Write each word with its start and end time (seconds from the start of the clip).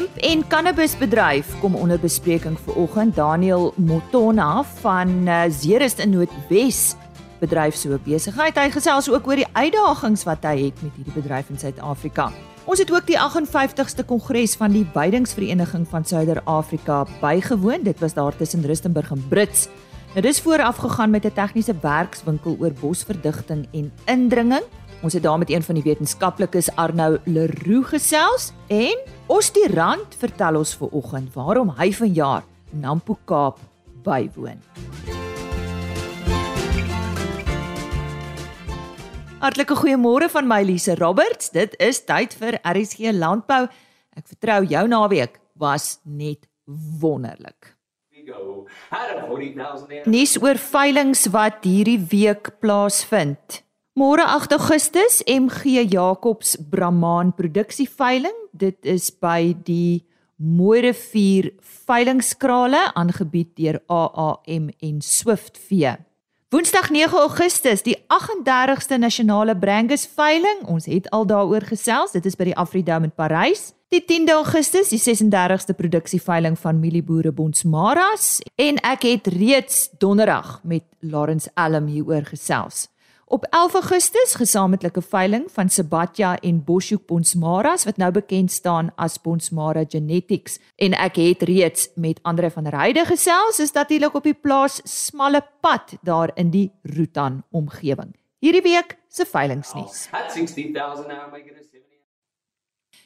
hemp 0.00 0.16
en 0.16 0.42
cannabisbedryf 0.48 1.50
kom 1.60 1.74
onder 1.76 1.98
bespreking 2.00 2.56
vanoggend. 2.64 3.14
Daniel 3.16 3.72
Motona 3.76 4.62
van 4.80 5.08
uh, 5.28 5.42
Zeerust 5.48 5.98
in 5.98 6.14
Noordwes 6.14 6.94
bedryf 7.40 7.76
so 7.76 7.98
besigheid. 8.04 8.56
Hy 8.56 8.70
gesels 8.72 9.10
ook 9.12 9.28
oor 9.28 9.42
die 9.42 9.48
uitdagings 9.52 10.24
wat 10.28 10.46
hy 10.48 10.54
het 10.62 10.80
met 10.84 10.96
hierdie 10.96 11.16
bedryf 11.18 11.50
in 11.52 11.60
Suid-Afrika. 11.60 12.30
Ons 12.64 12.80
het 12.80 12.92
ook 12.92 13.04
die 13.08 13.18
58ste 13.20 14.06
kongres 14.08 14.56
van 14.60 14.72
die 14.72 14.86
Weidingsvereniging 14.94 15.84
van 15.90 16.04
Suider-Afrika 16.04 17.02
bygewoon. 17.20 17.84
Dit 17.84 18.00
was 18.00 18.16
daar 18.16 18.36
tussen 18.36 18.64
Rustenburg 18.64 19.12
en 19.12 19.24
Brits. 19.28 19.68
Nou 20.14 20.24
dis 20.24 20.40
vooraf 20.40 20.80
gegaan 20.80 21.10
met 21.10 21.24
'n 21.24 21.36
tegniese 21.36 21.76
werkswinkel 21.80 22.56
oor 22.60 22.72
bosverdigting 22.72 23.66
en 23.72 23.92
indringing. 24.06 24.64
Ons 25.02 25.12
het 25.12 25.22
daar 25.22 25.38
met 25.38 25.50
een 25.50 25.62
van 25.62 25.74
die 25.74 25.84
wetenskaplikes 25.84 26.74
Arnou 26.76 27.18
Leroux 27.24 27.88
gesels 27.88 28.52
en 28.68 29.19
Ostie 29.30 29.68
Rand 29.70 30.16
vertel 30.18 30.56
ons 30.58 30.72
ver 30.74 30.90
oggend 30.98 31.28
waarom 31.38 31.68
hy 31.78 31.92
vanjaar 31.94 32.42
Nampo 32.82 33.14
Kaap 33.30 33.60
bywoon. 34.02 34.58
Hartlike 39.38 39.76
goeiemôre 39.78 40.26
van 40.34 40.50
my 40.50 40.58
Lise 40.66 40.98
Roberts. 40.98 41.52
Dit 41.54 41.78
is 41.78 42.02
tyd 42.10 42.34
vir 42.42 42.58
RSG 42.66 43.14
Landbou. 43.14 43.68
Ek 44.18 44.26
vertrou 44.34 44.64
jou 44.66 44.84
naweek 44.90 45.38
was 45.54 46.00
net 46.02 46.50
wonderlik. 46.98 47.76
Nuus 50.10 50.36
oor 50.42 50.58
veilinge 50.58 51.30
wat 51.30 51.62
hierdie 51.70 52.00
week 52.10 52.56
plaasvind. 52.58 53.62
Môre 53.98 54.22
8 54.22 54.52
Augustus 54.52 55.18
MG 55.26 55.82
Jacobs 55.90 56.54
Brahman 56.56 57.32
produksieveiling. 57.34 58.36
Dit 58.54 58.86
is 58.86 59.10
by 59.10 59.50
die 59.66 60.06
Mooirivier 60.38 61.50
veilingskrale 61.58 62.84
aangebied 62.94 63.50
deur 63.58 63.80
AAM 63.90 64.68
en 64.78 65.00
Swift 65.02 65.58
Vee. 65.58 65.96
Woensdag 66.54 66.92
9 66.94 67.18
Augustus, 67.18 67.82
die 67.82 67.96
38ste 68.06 68.94
nasionale 68.98 69.56
Brangus 69.58 70.06
veiling. 70.06 70.62
Ons 70.70 70.86
het 70.86 71.10
al 71.10 71.26
daaroor 71.26 71.66
gesels. 71.66 72.14
Dit 72.14 72.30
is 72.30 72.38
by 72.38 72.46
die 72.52 72.56
Afridome 72.56 73.10
in 73.10 73.14
Parys. 73.14 73.72
Die 73.90 74.04
10de 74.06 74.38
Augustus, 74.38 74.94
die 74.94 75.02
36ste 75.02 75.74
produksieveiling 75.74 76.54
van 76.62 76.78
Mielieboere 76.78 77.34
Bonsmaras 77.34 78.38
en 78.54 78.78
ek 78.86 79.02
het 79.10 79.34
reeds 79.34 79.88
donderdag 79.98 80.60
met 80.62 80.86
Lawrence 81.02 81.50
Allam 81.58 81.90
hieroor 81.90 82.30
gesels. 82.30 82.86
Op 83.30 83.44
11 83.50 83.74
Augustus 83.74 84.32
gesamentlike 84.34 85.02
veiling 85.02 85.44
van 85.54 85.68
Sabatya 85.68 86.32
en 86.42 86.64
Boshoek 86.64 87.04
Bonsmaras 87.06 87.84
wat 87.86 87.96
nou 88.02 88.08
bekend 88.10 88.50
staan 88.50 88.88
as 88.98 89.20
Bonsmara 89.22 89.84
Genetics 89.88 90.56
en 90.74 90.96
ek 90.98 91.20
het 91.22 91.44
reeds 91.46 91.84
met 91.94 92.18
Andre 92.26 92.48
van 92.50 92.66
Heide 92.66 93.04
gesels 93.06 93.60
is 93.62 93.70
natuurlik 93.76 94.16
op 94.18 94.26
die 94.26 94.34
plaas 94.34 94.80
smalle 94.82 95.44
pad 95.62 95.94
daar 96.02 96.32
in 96.34 96.50
die 96.50 96.72
Rutan 96.82 97.44
omgewing. 97.54 98.10
Hierdie 98.42 98.64
week 98.66 98.96
se 99.06 99.22
veilingsnuus. 99.22 100.08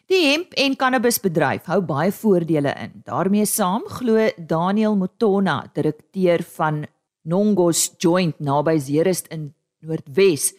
Die 0.09 0.23
hemp 0.31 0.57
en 0.57 0.77
cannabisbedryf 0.77 1.69
hou 1.69 1.83
baie 1.85 2.13
voordele 2.13 2.73
in. 2.81 3.03
daarmee 3.05 3.45
saam 3.45 3.85
glo 3.99 4.31
Daniel 4.39 4.97
Motona, 4.97 5.67
direkteur 5.75 6.43
van 6.57 6.87
Nongos 7.23 7.91
Joint 7.99 8.41
naby 8.41 8.79
Zeerust 8.79 9.29
in 9.29 9.53
Noordwes 9.85 10.53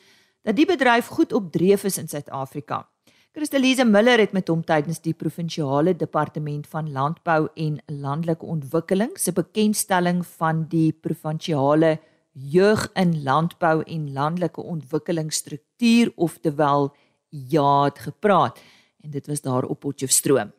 dat 0.45 0.55
die 0.55 0.67
bedryf 0.69 1.07
goed 1.07 1.33
op 1.33 1.51
dreef 1.51 1.83
is 1.83 1.97
in 1.97 2.07
Suid-Afrika. 2.07 2.85
Christelise 3.35 3.83
Miller 3.85 4.21
het 4.21 4.31
met 4.31 4.47
hom 4.47 4.61
tydens 4.63 5.01
die 5.03 5.13
provinsiale 5.13 5.95
departement 5.95 6.67
van 6.71 6.91
landbou 6.95 7.49
en 7.59 7.81
landelike 7.91 8.45
ontwikkeling 8.45 9.17
se 9.19 9.33
bekendstelling 9.35 10.21
van 10.37 10.63
die 10.71 10.93
provinsiale 10.93 11.97
jeug 12.31 12.85
in 12.93 13.11
landbou 13.23 13.81
en 13.83 14.07
landelike 14.13 14.61
ontwikkelingsstruktuur 14.61 16.13
oftewel 16.15 16.93
JAAD 17.29 17.99
gepraat 17.99 18.63
en 19.03 19.11
dit 19.11 19.27
was 19.27 19.41
daar 19.41 19.63
op 19.63 19.79
Potchefstroom. 19.79 20.53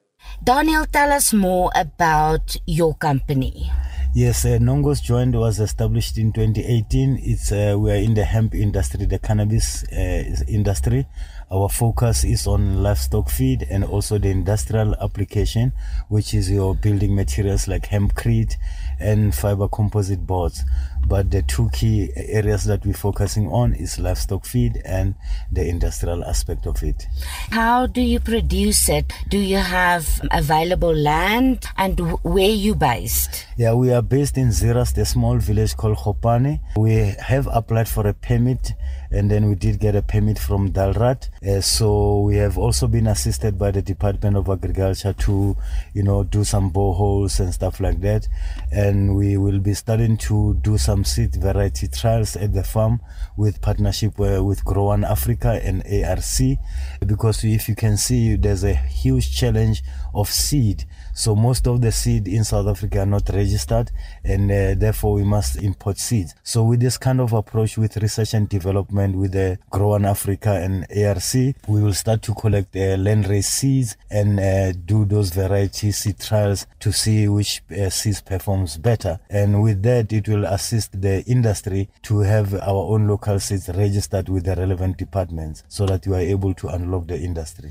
Daniel 0.44 0.84
tell 0.91 1.16
us 1.16 1.32
more 1.32 1.72
about 1.72 2.60
your 2.64 2.96
company. 2.98 3.70
Yes, 4.16 4.47
uh, 4.47 4.56
Nongos 4.56 5.03
Joint 5.03 5.34
was 5.34 5.60
established 5.60 6.16
in 6.16 6.32
2018. 6.32 7.21
It's 7.22 7.53
uh, 7.53 7.77
we 7.78 7.93
are 7.93 7.97
in 7.97 8.15
the 8.15 8.25
hemp 8.25 8.54
industry, 8.54 9.04
the 9.04 9.19
cannabis 9.19 9.84
uh, 9.93 10.25
industry. 10.49 11.06
Our 11.48 11.68
focus 11.68 12.24
is 12.24 12.48
on 12.48 12.82
livestock 12.82 13.30
feed 13.30 13.68
and 13.70 13.84
also 13.84 14.18
the 14.18 14.30
industrial 14.30 14.96
application, 14.96 15.72
which 16.08 16.34
is 16.34 16.50
your 16.50 16.74
building 16.74 17.14
materials 17.14 17.68
like 17.68 17.88
hempcrete 17.88 18.56
and 18.98 19.32
fiber 19.32 19.68
composite 19.68 20.26
boards. 20.26 20.64
But 21.06 21.30
the 21.30 21.42
two 21.42 21.70
key 21.72 22.10
areas 22.16 22.64
that 22.64 22.84
we're 22.84 22.94
focusing 22.94 23.46
on 23.46 23.74
is 23.74 23.96
livestock 23.96 24.44
feed 24.44 24.82
and 24.84 25.14
the 25.52 25.64
industrial 25.68 26.24
aspect 26.24 26.66
of 26.66 26.82
it. 26.82 27.06
How 27.50 27.86
do 27.86 28.00
you 28.00 28.18
produce 28.18 28.88
it? 28.88 29.12
Do 29.28 29.38
you 29.38 29.58
have 29.58 30.20
available 30.32 30.94
land 30.94 31.66
and 31.76 32.00
where 32.24 32.50
you 32.50 32.74
based? 32.74 33.46
Yeah, 33.56 33.74
we 33.74 33.92
are 33.92 34.02
based 34.02 34.36
in 34.36 34.48
Ziras, 34.48 34.98
a 34.98 35.04
small 35.04 35.38
village 35.38 35.76
called 35.76 35.98
Khopane. 35.98 36.58
We 36.76 37.14
have 37.20 37.46
applied 37.52 37.88
for 37.88 38.04
a 38.08 38.14
permit 38.14 38.72
and 39.10 39.30
then 39.30 39.48
we 39.48 39.54
did 39.54 39.78
get 39.78 39.94
a 39.96 40.02
permit 40.02 40.38
from 40.38 40.72
Dalrat. 40.72 41.28
Uh, 41.46 41.60
so 41.60 42.20
we 42.20 42.36
have 42.36 42.58
also 42.58 42.86
been 42.86 43.06
assisted 43.06 43.58
by 43.58 43.70
the 43.70 43.82
Department 43.82 44.36
of 44.36 44.48
Agriculture 44.48 45.12
to, 45.12 45.56
you 45.94 46.02
know, 46.02 46.24
do 46.24 46.44
some 46.44 46.70
boreholes 46.70 47.40
and 47.40 47.52
stuff 47.52 47.80
like 47.80 48.00
that. 48.00 48.28
And 48.72 49.16
we 49.16 49.36
will 49.36 49.58
be 49.58 49.74
starting 49.74 50.16
to 50.18 50.54
do 50.54 50.78
some 50.78 51.04
seed 51.04 51.34
variety 51.36 51.88
trials 51.88 52.36
at 52.36 52.52
the 52.52 52.64
farm 52.64 53.00
with 53.36 53.60
partnership 53.60 54.18
uh, 54.20 54.42
with 54.42 54.64
Grow 54.64 54.84
One 54.84 55.04
Africa 55.04 55.60
and 55.62 55.82
ARC. 55.86 56.58
Because 57.06 57.44
if 57.44 57.68
you 57.68 57.74
can 57.74 57.96
see, 57.96 58.36
there's 58.36 58.64
a 58.64 58.74
huge 58.74 59.36
challenge 59.36 59.82
of 60.16 60.28
seed 60.28 60.84
so 61.16 61.34
most 61.34 61.66
of 61.66 61.81
the 61.81 61.91
seed 61.93 62.28
in 62.28 62.44
South 62.44 62.66
Africa 62.66 63.00
are 63.00 63.06
not 63.06 63.31
registered 63.31 63.91
and 64.22 64.50
uh, 64.50 64.75
therefore 64.75 65.15
we 65.15 65.25
must 65.25 65.56
import 65.56 65.97
seeds. 65.97 66.34
So 66.43 66.62
with 66.62 66.81
this 66.81 66.99
kind 66.99 67.22
of 67.22 67.32
approach 67.32 67.78
with 67.78 67.97
research 67.97 68.34
and 68.34 68.47
development 68.47 69.16
with 69.16 69.32
the 69.32 69.59
Grow 69.71 69.93
on 69.93 70.04
Africa 70.04 70.53
and 70.53 70.87
ARC, 70.94 71.56
we 71.66 71.82
will 71.82 71.94
start 71.94 72.21
to 72.21 72.34
collect 72.34 72.77
uh, 72.77 72.99
land 72.99 73.28
raised 73.28 73.49
seeds 73.49 73.97
and 74.10 74.38
uh, 74.38 74.72
do 74.72 75.06
those 75.06 75.31
variety 75.31 75.91
seed 75.91 76.21
trials 76.21 76.66
to 76.81 76.93
see 76.93 77.27
which 77.28 77.62
uh, 77.71 77.88
seeds 77.88 78.21
performs 78.21 78.77
better. 78.77 79.19
And 79.31 79.62
with 79.62 79.83
that, 79.84 80.12
it 80.12 80.28
will 80.28 80.44
assist 80.44 81.00
the 81.00 81.25
industry 81.25 81.88
to 82.03 82.19
have 82.21 82.53
our 82.53 82.93
own 82.93 83.09
local 83.09 83.41
seeds 83.41 83.71
registered 83.71 84.28
with 84.28 84.44
the 84.44 84.54
relevant 84.54 84.98
departments 84.98 85.65
so 85.69 85.87
that 85.87 86.06
we 86.06 86.15
are 86.15 86.21
able 86.21 86.53
to 86.53 86.69
unlock 86.69 87.06
the 87.06 87.19
industry. 87.19 87.71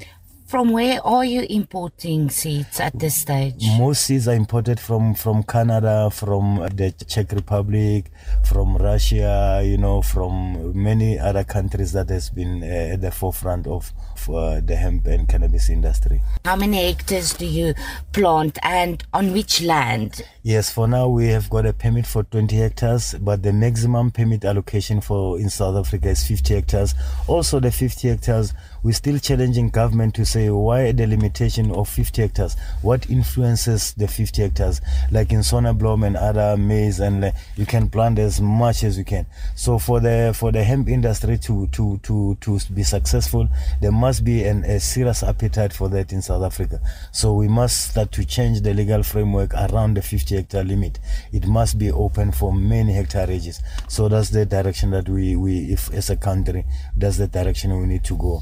From 0.56 0.72
where 0.72 1.06
are 1.06 1.26
you 1.26 1.46
importing 1.50 2.30
seeds 2.30 2.80
at 2.80 2.98
this 2.98 3.18
stage? 3.18 3.62
Most 3.78 4.06
seeds 4.06 4.26
are 4.30 4.36
imported 4.36 4.80
from 4.80 5.14
from 5.14 5.44
Canada, 5.44 6.10
from 6.10 6.66
the 6.74 6.94
Czech 7.10 7.34
Republic, 7.34 8.10
from 8.46 8.78
Russia, 8.78 9.62
you 9.66 9.78
know, 9.78 10.02
from 10.02 10.72
many 10.82 11.20
other 11.20 11.44
countries 11.44 11.92
that 11.92 12.08
has 12.08 12.30
been 12.30 12.64
uh, 12.64 12.94
at 12.94 13.02
the 13.02 13.12
forefront 13.12 13.68
of 13.68 13.92
uh, 14.30 14.62
the 14.62 14.78
hemp 14.78 15.08
and 15.08 15.28
cannabis 15.28 15.70
industry. 15.70 16.22
How 16.46 16.56
many 16.56 16.90
hectares 16.90 17.34
do 17.34 17.46
you 17.46 17.74
plant 18.14 18.58
and 18.64 19.04
on 19.14 19.34
which 19.34 19.62
land? 19.62 20.22
Yes, 20.42 20.72
for 20.72 20.88
now 20.88 21.10
we 21.10 21.28
have 21.28 21.50
got 21.50 21.66
a 21.66 21.74
permit 21.74 22.08
for 22.08 22.24
20 22.24 22.56
hectares, 22.56 23.14
but 23.20 23.44
the 23.44 23.52
maximum 23.52 24.10
permit 24.10 24.46
allocation 24.46 25.02
for 25.02 25.38
in 25.38 25.50
South 25.50 25.76
Africa 25.76 26.08
is 26.10 26.26
50 26.26 26.54
hectares. 26.54 26.96
Also 27.28 27.60
the 27.60 27.72
50 27.72 28.08
hectares 28.08 28.54
we're 28.86 28.92
still 28.94 29.18
challenging 29.18 29.70
government 29.70 30.14
to 30.14 30.24
say 30.24 30.52
why 30.52 30.92
the 30.92 31.08
limitation 31.08 31.72
of 31.72 31.90
50 31.90 32.22
hectares? 32.22 32.56
What 32.84 33.10
influences 33.10 33.94
the 33.94 34.08
50 34.08 34.44
hectares? 34.44 34.80
Like 35.12 35.32
in 35.32 35.40
Sonneblom 35.40 36.06
and 36.06 36.16
other 36.16 36.56
maize 36.56 37.00
and 37.00 37.26
uh, 37.26 37.32
you 37.56 37.66
can 37.66 37.90
plant 37.90 38.20
as 38.20 38.40
much 38.40 38.84
as 38.84 38.96
you 38.96 39.04
can. 39.04 39.26
So 39.56 39.80
for 39.80 40.00
the 40.00 40.34
for 40.38 40.52
the 40.52 40.64
hemp 40.64 40.88
industry 40.88 41.40
to 41.40 41.66
to 41.68 41.98
to 42.04 42.36
to 42.36 42.60
be 42.72 42.84
successful 42.84 43.50
there 43.82 43.92
must 43.92 44.24
be 44.24 44.44
an, 44.44 44.64
a 44.66 44.80
serious 44.80 45.24
appetite 45.24 45.74
for 45.74 45.90
that 45.90 46.14
in 46.14 46.22
South 46.22 46.44
Africa. 46.44 46.80
So 47.12 47.34
we 47.34 47.48
must 47.48 47.90
start 47.90 48.12
to 48.12 48.24
change 48.24 48.62
the 48.62 48.76
legal 48.76 49.02
framework 49.02 49.56
around 49.56 49.96
the 49.96 50.04
50 50.04 50.36
hectare 50.36 50.64
limit. 50.64 51.00
It 51.34 51.48
must 51.48 51.80
be 51.80 51.90
open 51.90 52.32
for 52.32 52.54
many 52.54 52.94
hectareages 52.94 53.62
so 53.88 54.08
that's 54.10 54.30
the 54.30 54.46
direction 54.46 54.92
that 54.92 55.08
we 55.08 55.36
we 55.36 55.72
if 55.72 55.92
as 55.94 56.10
a 56.10 56.16
country 56.16 56.66
that's 56.96 57.18
the 57.18 57.28
direction 57.28 57.78
we 57.80 57.86
need 57.86 58.04
to 58.04 58.16
go 58.18 58.42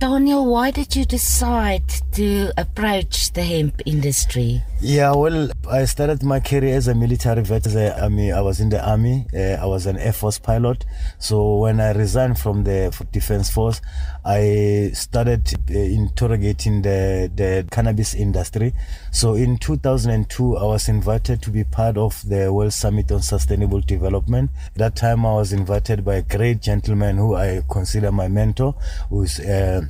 Daniel, 0.00 0.46
why 0.46 0.70
did 0.70 0.94
you 0.94 1.04
decide 1.04 1.82
to 2.12 2.52
approach 2.56 3.32
the 3.32 3.42
hemp 3.42 3.82
industry? 3.84 4.62
Yeah, 4.80 5.12
well, 5.12 5.50
I 5.68 5.86
started 5.86 6.22
my 6.22 6.38
career 6.38 6.76
as 6.76 6.86
a 6.86 6.94
military 6.94 7.42
vet. 7.42 7.66
I 8.00 8.08
mean, 8.08 8.32
I 8.32 8.40
was 8.40 8.60
in 8.60 8.68
the 8.68 8.80
army. 8.80 9.26
Uh, 9.34 9.60
I 9.60 9.66
was 9.66 9.86
an 9.86 9.96
Air 9.98 10.12
Force 10.12 10.38
pilot. 10.38 10.84
So 11.18 11.56
when 11.56 11.80
I 11.80 11.90
resigned 11.94 12.38
from 12.38 12.62
the 12.62 12.94
Defense 13.10 13.50
Force, 13.50 13.80
I 14.28 14.90
started 14.92 15.54
uh, 15.70 15.78
interrogating 15.78 16.82
the, 16.82 17.32
the 17.34 17.66
cannabis 17.70 18.14
industry. 18.14 18.74
So 19.10 19.32
in 19.32 19.56
2002, 19.56 20.58
I 20.58 20.64
was 20.64 20.86
invited 20.90 21.40
to 21.40 21.50
be 21.50 21.64
part 21.64 21.96
of 21.96 22.28
the 22.28 22.52
World 22.52 22.74
Summit 22.74 23.10
on 23.10 23.22
Sustainable 23.22 23.80
Development. 23.80 24.50
That 24.74 24.96
time, 24.96 25.24
I 25.24 25.32
was 25.32 25.54
invited 25.54 26.04
by 26.04 26.16
a 26.16 26.22
great 26.22 26.60
gentleman 26.60 27.16
who 27.16 27.36
I 27.36 27.62
consider 27.70 28.12
my 28.12 28.28
mentor, 28.28 28.74
who's 29.08 29.40
uh, 29.40 29.86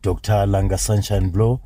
Dr. 0.00 0.46
Langa 0.46 0.78
Sunshine 0.78 1.28
Blow 1.28 1.60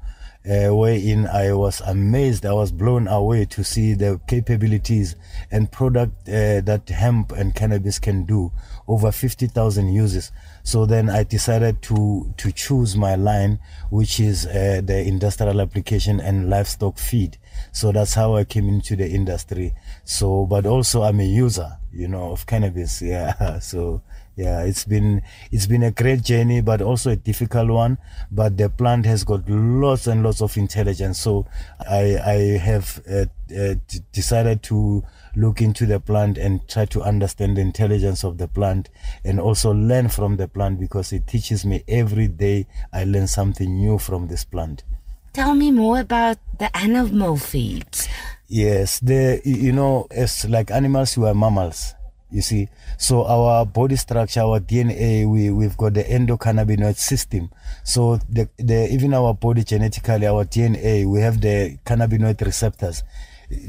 uh, 0.49 0.75
wherein 0.75 1.27
I 1.27 1.53
was 1.53 1.81
amazed, 1.83 2.47
I 2.47 2.53
was 2.53 2.73
blown 2.73 3.07
away 3.07 3.45
to 3.47 3.63
see 3.63 3.95
the 3.95 4.19
capabilities 4.27 5.15
and 5.51 5.71
product 5.71 6.29
uh, 6.29 6.63
that 6.63 6.89
hemp 6.89 7.33
and 7.33 7.55
cannabis 7.55 7.99
can 7.99 8.25
do. 8.25 8.53
Over 8.87 9.13
50,000 9.13 9.93
uses. 9.93 10.33
So 10.63 10.87
then 10.87 11.11
I 11.11 11.25
decided 11.25 11.83
to 11.83 12.33
to 12.39 12.53
choose 12.53 12.97
my 12.97 13.15
line, 13.15 13.59
which 13.91 14.21
is 14.21 14.47
uh, 14.47 14.81
the 14.83 15.03
industrial 15.07 15.61
application 15.61 16.21
and 16.21 16.49
livestock 16.49 16.99
feed. 16.99 17.37
So 17.73 17.93
that's 17.93 18.15
how 18.15 18.37
I 18.37 18.45
came 18.45 18.69
into 18.69 18.97
the 18.97 19.09
industry. 19.09 19.75
So, 20.05 20.47
but 20.47 20.65
also 20.67 21.03
I'm 21.03 21.21
a 21.21 21.25
user, 21.27 21.79
you 21.93 22.09
know, 22.09 22.33
of 22.33 22.47
cannabis. 22.47 23.03
Yeah. 23.09 23.59
So 23.61 24.03
yeah 24.39 24.63
it's 24.63 24.85
been 24.85 25.21
it's 25.51 25.67
been 25.67 25.83
a 25.83 25.91
great 25.91 26.23
journey 26.23 26.61
but 26.61 26.81
also 26.81 27.11
a 27.11 27.17
difficult 27.17 27.71
one. 27.71 27.99
But 28.31 28.57
the 28.57 28.71
plant 28.71 29.05
has 29.05 29.25
got 29.25 29.49
lots 29.51 30.07
and 30.07 30.23
lots 30.23 30.41
of 30.41 30.57
intelligence. 30.57 31.19
So 31.19 31.47
i 31.81 32.17
i 32.25 32.37
have 32.59 33.03
uh, 33.11 33.27
uh, 33.55 33.75
decided 34.13 34.63
to 34.65 35.03
look 35.35 35.61
into 35.61 35.87
the 35.87 35.99
plant 35.99 36.39
and 36.39 36.67
try 36.69 36.85
to 36.87 37.03
understand 37.03 37.57
the 37.57 37.61
intelligence 37.61 38.25
of 38.25 38.39
the 38.39 38.47
plant 38.47 38.91
and 39.25 39.41
also 39.41 39.73
learn 39.73 40.09
from 40.09 40.37
the 40.37 40.47
plant 40.47 40.79
because 40.79 41.13
it 41.13 41.27
teaches 41.27 41.65
me 41.65 41.83
every 41.89 42.29
day 42.29 42.67
i 42.93 43.03
learn 43.05 43.27
something 43.27 43.77
new 43.77 43.99
from 43.99 44.29
this 44.29 44.45
plant. 44.45 44.85
Tell 45.33 45.55
me 45.55 45.73
more 45.73 46.01
about 46.01 46.39
the 46.59 46.75
animal 46.77 47.37
feeds. 47.37 48.09
Yes 48.47 49.01
the 49.01 49.43
you 49.45 49.73
know 49.73 50.07
it's 50.13 50.45
like 50.49 50.71
animals 50.71 51.15
who 51.15 51.27
are 51.27 51.35
mammals 51.35 51.95
you 52.31 52.43
see, 52.43 52.69
so 52.99 53.25
our 53.25 53.65
body 53.65 53.97
structure, 53.97 54.41
our 54.41 54.61
DNA, 54.61 55.27
we 55.27 55.51
we've 55.51 55.77
got 55.77 55.95
the 55.95 56.05
endocannabinoid 56.05 56.97
system. 56.97 57.51
So 57.85 58.19
the 58.29 58.49
the 58.59 58.93
even 58.93 59.15
our 59.15 59.35
body 59.35 59.65
genetically, 59.65 60.27
our 60.27 60.45
DNA, 60.45 61.07
we 61.07 61.21
have 61.21 61.41
the 61.41 61.79
cannabinoid 61.85 62.41
receptors 62.45 63.03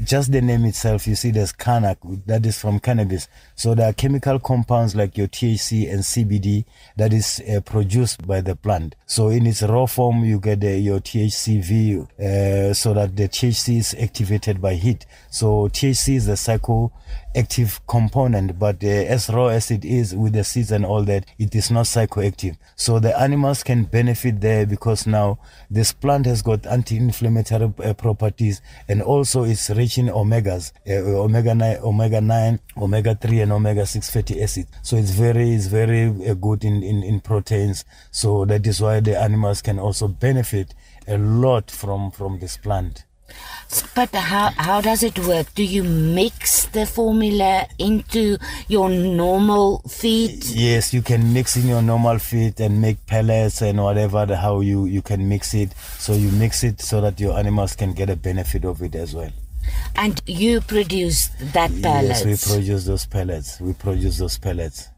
just 0.04 0.30
the 0.30 0.42
name 0.42 0.66
itself, 0.66 1.06
you 1.06 1.14
see 1.14 1.30
there's 1.30 1.52
cannac, 1.52 1.96
that 2.26 2.44
is 2.44 2.58
from 2.58 2.80
cannabis. 2.80 3.28
So 3.54 3.74
there 3.74 3.88
are 3.88 3.92
chemical 3.94 4.38
compounds 4.38 4.94
like 4.94 5.16
your 5.16 5.28
THC 5.28 5.90
and 5.90 6.00
CBD 6.00 6.64
that 6.96 7.12
is 7.12 7.40
uh, 7.40 7.60
produced 7.60 8.26
by 8.26 8.42
the 8.42 8.56
plant. 8.56 8.94
So 9.06 9.28
in 9.28 9.46
its 9.46 9.62
raw 9.62 9.86
form, 9.86 10.24
you 10.24 10.38
get 10.38 10.62
uh, 10.62 10.68
your 10.68 11.00
THCV, 11.00 12.08
uh, 12.20 12.74
so 12.74 12.92
that 12.92 13.16
the 13.16 13.28
THC 13.28 13.78
is 13.78 13.94
activated 13.98 14.60
by 14.60 14.74
heat. 14.74 15.06
So 15.30 15.68
THC 15.68 16.16
is 16.16 16.26
the 16.26 16.36
psychoactive 17.34 17.80
component, 17.86 18.58
but 18.58 18.82
uh, 18.82 18.86
as 18.86 19.28
raw 19.30 19.48
as 19.48 19.70
it 19.70 19.84
is 19.84 20.14
with 20.14 20.32
the 20.32 20.44
seeds 20.44 20.72
and 20.72 20.84
all 20.84 21.02
that, 21.04 21.26
it 21.38 21.54
is 21.54 21.70
not 21.70 21.86
psychoactive. 21.86 22.56
So 22.76 22.98
the 22.98 23.18
animals 23.18 23.62
can 23.62 23.84
benefit 23.84 24.40
there 24.40 24.66
because 24.66 25.06
now 25.06 25.38
this 25.70 25.92
plant 25.92 26.26
has 26.26 26.42
got 26.42 26.66
anti-inflammatory 26.66 27.72
uh, 27.84 27.94
properties 27.94 28.60
and 28.88 29.02
also 29.02 29.44
it's 29.44 29.70
rich 29.70 29.98
in 29.98 30.06
omegas, 30.06 30.72
uh, 30.88 31.20
omega 31.20 31.54
9, 31.54 31.78
omega 31.82 32.20
9, 32.20 32.60
omega 32.76 33.14
3 33.14 33.40
and 33.40 33.52
omega 33.52 33.86
6 33.86 34.10
fatty 34.10 34.42
acids. 34.42 34.70
So 34.82 34.96
it's 34.96 35.10
very 35.10 35.50
it's 35.50 35.66
very 35.66 36.06
uh, 36.28 36.34
good 36.34 36.64
in, 36.64 36.82
in 36.82 37.02
in 37.02 37.20
proteins. 37.20 37.84
So 38.10 38.44
that 38.46 38.66
is 38.66 38.80
why 38.80 39.00
the 39.00 39.18
animals 39.20 39.62
can 39.62 39.78
also 39.78 40.08
benefit 40.08 40.74
a 41.06 41.18
lot 41.18 41.70
from 41.70 42.10
from 42.10 42.38
this 42.38 42.56
plant. 42.56 43.04
But 43.94 44.12
how 44.14 44.50
how 44.56 44.80
does 44.80 45.02
it 45.02 45.18
work? 45.20 45.54
Do 45.54 45.62
you 45.62 45.84
mix 45.84 46.66
the 46.66 46.86
formula 46.86 47.66
into 47.78 48.36
your 48.66 48.88
normal 48.88 49.82
feed? 49.88 50.44
Yes, 50.44 50.92
you 50.92 51.02
can 51.02 51.32
mix 51.32 51.56
in 51.56 51.68
your 51.68 51.82
normal 51.82 52.18
feed 52.18 52.60
and 52.60 52.80
make 52.80 53.06
pellets 53.06 53.62
and 53.62 53.82
whatever 53.82 54.26
the, 54.26 54.36
how 54.36 54.60
you 54.60 54.86
you 54.86 55.02
can 55.02 55.28
mix 55.28 55.54
it. 55.54 55.72
So 55.98 56.14
you 56.14 56.30
mix 56.32 56.64
it 56.64 56.80
so 56.80 57.00
that 57.00 57.20
your 57.20 57.38
animals 57.38 57.76
can 57.76 57.92
get 57.92 58.10
a 58.10 58.16
benefit 58.16 58.64
of 58.64 58.82
it 58.82 58.94
as 58.94 59.14
well. 59.14 59.30
And 59.94 60.20
you 60.26 60.60
produce 60.60 61.28
that 61.52 61.70
pellets? 61.82 62.24
Yes, 62.24 62.48
we 62.48 62.54
produce 62.54 62.84
those 62.86 63.06
pellets. 63.06 63.60
We 63.60 63.72
produce 63.72 64.18
those 64.18 64.38
pellets. 64.38 64.88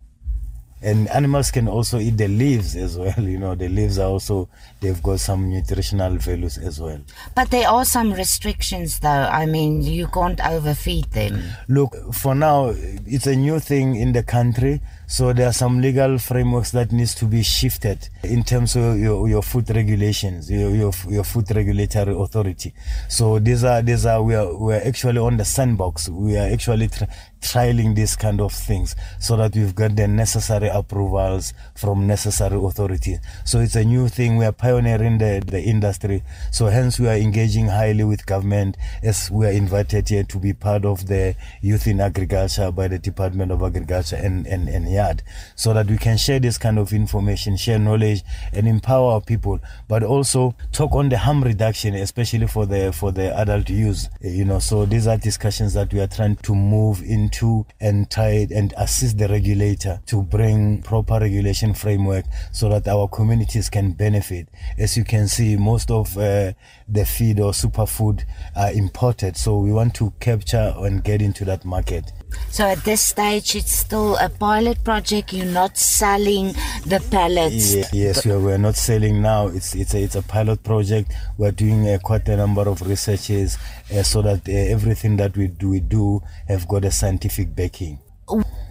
And 0.82 1.08
animals 1.08 1.50
can 1.50 1.68
also 1.68 1.98
eat 1.98 2.16
the 2.16 2.28
leaves 2.28 2.74
as 2.76 2.96
well. 2.96 3.14
You 3.18 3.38
know, 3.38 3.54
the 3.54 3.68
leaves 3.68 3.98
are 3.98 4.08
also, 4.08 4.48
they've 4.82 5.02
got 5.02 5.20
some 5.20 5.48
nutritional 5.48 6.16
values 6.18 6.58
as 6.58 6.80
well. 6.80 7.00
But 7.34 7.50
there 7.50 7.68
are 7.68 7.84
some 7.84 8.12
restrictions 8.12 8.98
though. 8.98 9.08
I 9.08 9.46
mean, 9.46 9.82
you 9.82 10.08
can't 10.08 10.40
overfeed 10.40 11.10
them. 11.12 11.42
Look, 11.68 11.96
for 12.12 12.34
now, 12.34 12.74
it's 12.76 13.26
a 13.26 13.36
new 13.36 13.60
thing 13.60 13.94
in 13.94 14.12
the 14.12 14.22
country. 14.22 14.80
So 15.06 15.32
there 15.32 15.46
are 15.46 15.52
some 15.52 15.80
legal 15.80 16.18
frameworks 16.18 16.70
that 16.70 16.90
needs 16.90 17.14
to 17.16 17.26
be 17.26 17.42
shifted 17.42 18.08
in 18.24 18.42
terms 18.44 18.76
of 18.76 18.98
your, 18.98 19.28
your 19.28 19.42
food 19.42 19.68
regulations, 19.68 20.50
your, 20.50 20.70
your, 20.70 20.92
your 21.08 21.24
food 21.24 21.54
regulatory 21.54 22.14
authority. 22.14 22.72
So 23.08 23.38
these 23.38 23.62
are 23.62 23.82
these 23.82 24.06
are 24.06 24.22
we 24.22 24.34
are 24.34 24.56
we 24.56 24.74
are 24.74 24.80
actually 24.80 25.18
on 25.18 25.36
the 25.36 25.44
sandbox. 25.44 26.08
We 26.08 26.38
are 26.38 26.48
actually 26.50 26.88
tra- 26.88 27.08
trialing 27.42 27.94
these 27.94 28.16
kind 28.16 28.40
of 28.40 28.52
things 28.52 28.96
so 29.18 29.36
that 29.36 29.54
we've 29.54 29.74
got 29.74 29.96
the 29.96 30.08
necessary 30.08 30.68
approvals 30.68 31.52
from 31.74 32.06
necessary 32.06 32.56
authorities. 32.56 33.18
So 33.44 33.60
it's 33.60 33.76
a 33.76 33.84
new 33.84 34.08
thing. 34.08 34.38
We 34.38 34.46
are 34.46 34.52
pioneering 34.72 35.18
the, 35.18 35.42
the 35.46 35.62
industry. 35.62 36.22
So 36.50 36.66
hence 36.66 36.98
we 36.98 37.06
are 37.06 37.16
engaging 37.16 37.66
highly 37.66 38.04
with 38.04 38.24
government 38.24 38.78
as 39.02 39.30
we 39.30 39.46
are 39.46 39.50
invited 39.50 40.08
here 40.08 40.24
to 40.24 40.38
be 40.38 40.54
part 40.54 40.86
of 40.86 41.08
the 41.08 41.36
youth 41.60 41.86
in 41.86 42.00
agriculture 42.00 42.70
by 42.72 42.88
the 42.88 42.98
Department 42.98 43.52
of 43.52 43.62
Agriculture 43.62 44.16
and, 44.16 44.46
and, 44.46 44.68
and 44.68 44.90
yard 44.90 45.22
so 45.56 45.74
that 45.74 45.88
we 45.88 45.98
can 45.98 46.16
share 46.16 46.40
this 46.40 46.56
kind 46.56 46.78
of 46.78 46.92
information, 46.94 47.56
share 47.56 47.78
knowledge 47.78 48.22
and 48.54 48.66
empower 48.66 49.20
people, 49.20 49.60
but 49.88 50.02
also 50.02 50.54
talk 50.72 50.92
on 50.92 51.10
the 51.10 51.18
harm 51.18 51.44
reduction, 51.44 51.94
especially 51.94 52.46
for 52.46 52.64
the, 52.64 52.92
for 52.92 53.12
the 53.12 53.36
adult 53.36 53.68
use, 53.68 54.08
you 54.22 54.46
know, 54.46 54.58
so 54.58 54.86
these 54.86 55.06
are 55.06 55.18
discussions 55.18 55.74
that 55.74 55.92
we 55.92 56.00
are 56.00 56.06
trying 56.06 56.36
to 56.36 56.54
move 56.54 57.02
into 57.02 57.66
and 57.78 58.10
try 58.10 58.46
and 58.54 58.72
assist 58.78 59.18
the 59.18 59.28
regulator 59.28 60.00
to 60.06 60.22
bring 60.22 60.80
proper 60.80 61.18
regulation 61.18 61.74
framework 61.74 62.24
so 62.52 62.70
that 62.70 62.88
our 62.88 63.06
communities 63.08 63.68
can 63.68 63.92
benefit. 63.92 64.48
As 64.78 64.96
you 64.96 65.04
can 65.04 65.28
see, 65.28 65.56
most 65.56 65.90
of 65.90 66.16
uh, 66.16 66.52
the 66.88 67.04
feed 67.04 67.40
or 67.40 67.52
superfood 67.52 68.24
are 68.56 68.72
imported, 68.72 69.36
so 69.36 69.58
we 69.58 69.72
want 69.72 69.94
to 69.96 70.12
capture 70.20 70.74
and 70.78 71.04
get 71.04 71.22
into 71.22 71.44
that 71.46 71.64
market. 71.64 72.12
So 72.50 72.66
at 72.66 72.84
this 72.84 73.00
stage, 73.00 73.54
it's 73.54 73.72
still 73.72 74.16
a 74.16 74.28
pilot 74.28 74.82
project. 74.84 75.32
You're 75.32 75.46
not 75.46 75.76
selling 75.76 76.54
the 76.86 77.04
pellets. 77.10 77.74
Yeah, 77.74 77.84
yes, 77.92 78.24
we 78.24 78.32
are, 78.32 78.40
we 78.40 78.52
are 78.52 78.58
not 78.58 78.76
selling 78.76 79.22
now. 79.22 79.48
It's 79.48 79.74
it's 79.74 79.94
a, 79.94 80.02
it's 80.02 80.14
a 80.16 80.22
pilot 80.22 80.62
project. 80.62 81.12
We're 81.36 81.52
doing 81.52 81.88
uh, 81.88 81.98
quite 82.02 82.28
a 82.28 82.36
number 82.36 82.62
of 82.62 82.80
researches 82.82 83.58
uh, 83.94 84.02
so 84.02 84.22
that 84.22 84.48
uh, 84.48 84.52
everything 84.52 85.16
that 85.18 85.36
we 85.36 85.48
do 85.48 85.70
we 85.70 85.80
do 85.80 86.22
have 86.48 86.66
got 86.68 86.84
a 86.84 86.90
scientific 86.90 87.54
backing. 87.54 87.98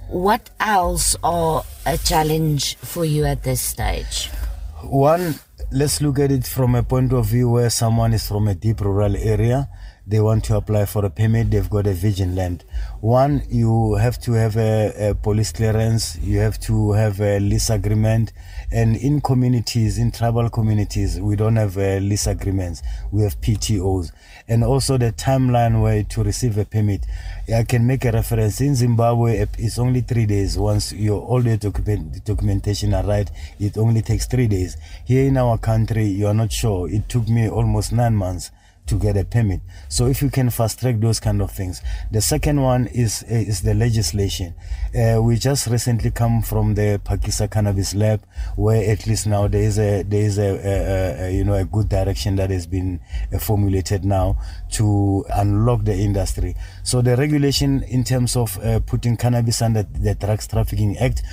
What 0.09 0.49
else 0.59 1.15
are 1.23 1.63
a 1.85 1.97
challenge 1.97 2.75
for 2.77 3.05
you 3.05 3.25
at 3.25 3.43
this 3.43 3.61
stage? 3.61 4.27
One, 4.83 5.35
let's 5.73 6.01
look 6.01 6.19
at 6.19 6.31
it 6.31 6.45
from 6.45 6.75
a 6.75 6.83
point 6.83 7.13
of 7.13 7.27
view 7.27 7.49
where 7.49 7.69
someone 7.69 8.13
is 8.13 8.27
from 8.27 8.49
a 8.49 8.53
deep 8.53 8.81
rural 8.81 9.15
area 9.15 9.69
they 10.07 10.19
want 10.19 10.43
to 10.45 10.55
apply 10.57 10.85
for 10.85 11.05
a 11.05 11.09
permit, 11.09 11.51
they've 11.51 11.69
got 11.69 11.85
a 11.85 11.93
virgin 11.93 12.35
land. 12.35 12.65
One, 13.01 13.43
you 13.49 13.95
have 13.95 14.19
to 14.21 14.33
have 14.33 14.57
a, 14.57 15.09
a, 15.09 15.15
police 15.15 15.51
clearance, 15.51 16.17
you 16.19 16.39
have 16.39 16.59
to 16.61 16.93
have 16.93 17.21
a 17.21 17.39
lease 17.39 17.69
agreement. 17.69 18.33
And 18.71 18.95
in 18.95 19.21
communities, 19.21 19.97
in 19.97 20.11
tribal 20.11 20.49
communities, 20.49 21.19
we 21.19 21.35
don't 21.35 21.55
have 21.55 21.77
a 21.77 21.99
lease 21.99 22.25
agreements, 22.25 22.81
we 23.11 23.21
have 23.21 23.39
PTOs. 23.41 24.11
And 24.47 24.63
also 24.63 24.97
the 24.97 25.11
timeline 25.11 25.81
where 25.81 26.03
to 26.03 26.23
receive 26.23 26.57
a 26.57 26.65
permit. 26.65 27.05
I 27.53 27.63
can 27.63 27.85
make 27.85 28.03
a 28.05 28.11
reference. 28.11 28.59
In 28.59 28.75
Zimbabwe, 28.75 29.45
it's 29.57 29.77
only 29.77 30.01
three 30.01 30.25
days. 30.25 30.57
Once 30.57 30.93
your 30.93 31.21
all 31.21 31.41
the 31.41 31.57
document, 31.57 32.25
documentation 32.25 32.93
are 32.93 33.03
right, 33.03 33.29
it 33.59 33.77
only 33.77 34.01
takes 34.01 34.25
three 34.25 34.47
days. 34.47 34.77
Here 35.05 35.25
in 35.25 35.37
our 35.37 35.57
country, 35.57 36.05
you 36.05 36.27
are 36.27 36.33
not 36.33 36.51
sure. 36.51 36.89
It 36.89 37.07
took 37.07 37.29
me 37.29 37.49
almost 37.49 37.91
nine 37.91 38.15
months 38.15 38.51
to 38.87 38.95
get 38.95 39.17
a 39.17 39.23
permit. 39.23 39.61
So 39.89 40.07
if 40.07 40.21
you 40.21 40.29
can 40.29 40.49
fast 40.49 40.79
track 40.79 40.99
those 40.99 41.19
kind 41.19 41.41
of 41.41 41.51
things. 41.51 41.81
The 42.11 42.21
second 42.21 42.61
one 42.61 42.87
is 42.87 43.23
is 43.23 43.61
the 43.61 43.73
legislation. 43.73 44.53
Uh, 44.95 45.21
we 45.21 45.37
just 45.37 45.67
recently 45.67 46.11
come 46.11 46.41
from 46.41 46.75
the 46.75 46.99
Pakistan 47.03 47.47
Cannabis 47.49 47.95
Lab, 47.95 48.23
where 48.55 48.89
at 48.91 49.07
least 49.07 49.27
now 49.27 49.47
there 49.47 49.61
is 49.61 49.79
a 49.79 50.03
there 50.03 50.23
is 50.23 50.37
a, 50.37 50.49
a, 50.49 51.25
a 51.27 51.31
you 51.31 51.43
know 51.43 51.53
a 51.53 51.65
good 51.65 51.89
direction 51.89 52.35
that 52.35 52.49
has 52.49 52.67
been 52.67 52.99
uh, 53.33 53.39
formulated 53.39 54.03
now 54.03 54.37
to 54.71 55.25
unlock 55.35 55.85
the 55.85 55.95
industry. 55.95 56.55
So 56.83 57.01
the 57.01 57.15
regulation 57.15 57.83
in 57.83 58.03
terms 58.03 58.35
of 58.35 58.57
uh, 58.59 58.79
putting 58.81 59.17
cannabis 59.17 59.61
under 59.61 59.83
the 59.83 60.15
Drugs 60.15 60.47
Trafficking 60.47 60.97
Act, 60.97 61.23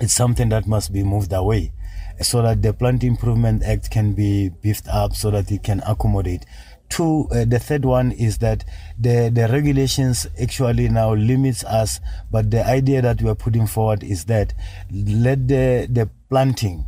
it's 0.00 0.12
something 0.12 0.48
that 0.50 0.66
must 0.66 0.92
be 0.92 1.02
moved 1.02 1.32
away 1.32 1.72
so 2.20 2.42
that 2.42 2.62
the 2.62 2.72
Plant 2.72 3.04
Improvement 3.04 3.62
Act 3.62 3.90
can 3.90 4.12
be 4.12 4.48
beefed 4.48 4.88
up 4.88 5.14
so 5.14 5.30
that 5.30 5.50
it 5.50 5.62
can 5.62 5.82
accommodate. 5.86 6.44
Two, 6.92 7.26
uh, 7.30 7.46
the 7.46 7.58
third 7.58 7.86
one 7.86 8.12
is 8.12 8.36
that 8.38 8.66
the, 8.98 9.30
the 9.32 9.48
regulations 9.48 10.26
actually 10.38 10.90
now 10.90 11.14
limits 11.14 11.64
us, 11.64 12.00
but 12.30 12.50
the 12.50 12.66
idea 12.66 13.00
that 13.00 13.22
we 13.22 13.30
are 13.30 13.34
putting 13.34 13.66
forward 13.66 14.02
is 14.04 14.26
that 14.26 14.52
let 14.92 15.48
the, 15.48 15.88
the 15.90 16.10
planting 16.28 16.84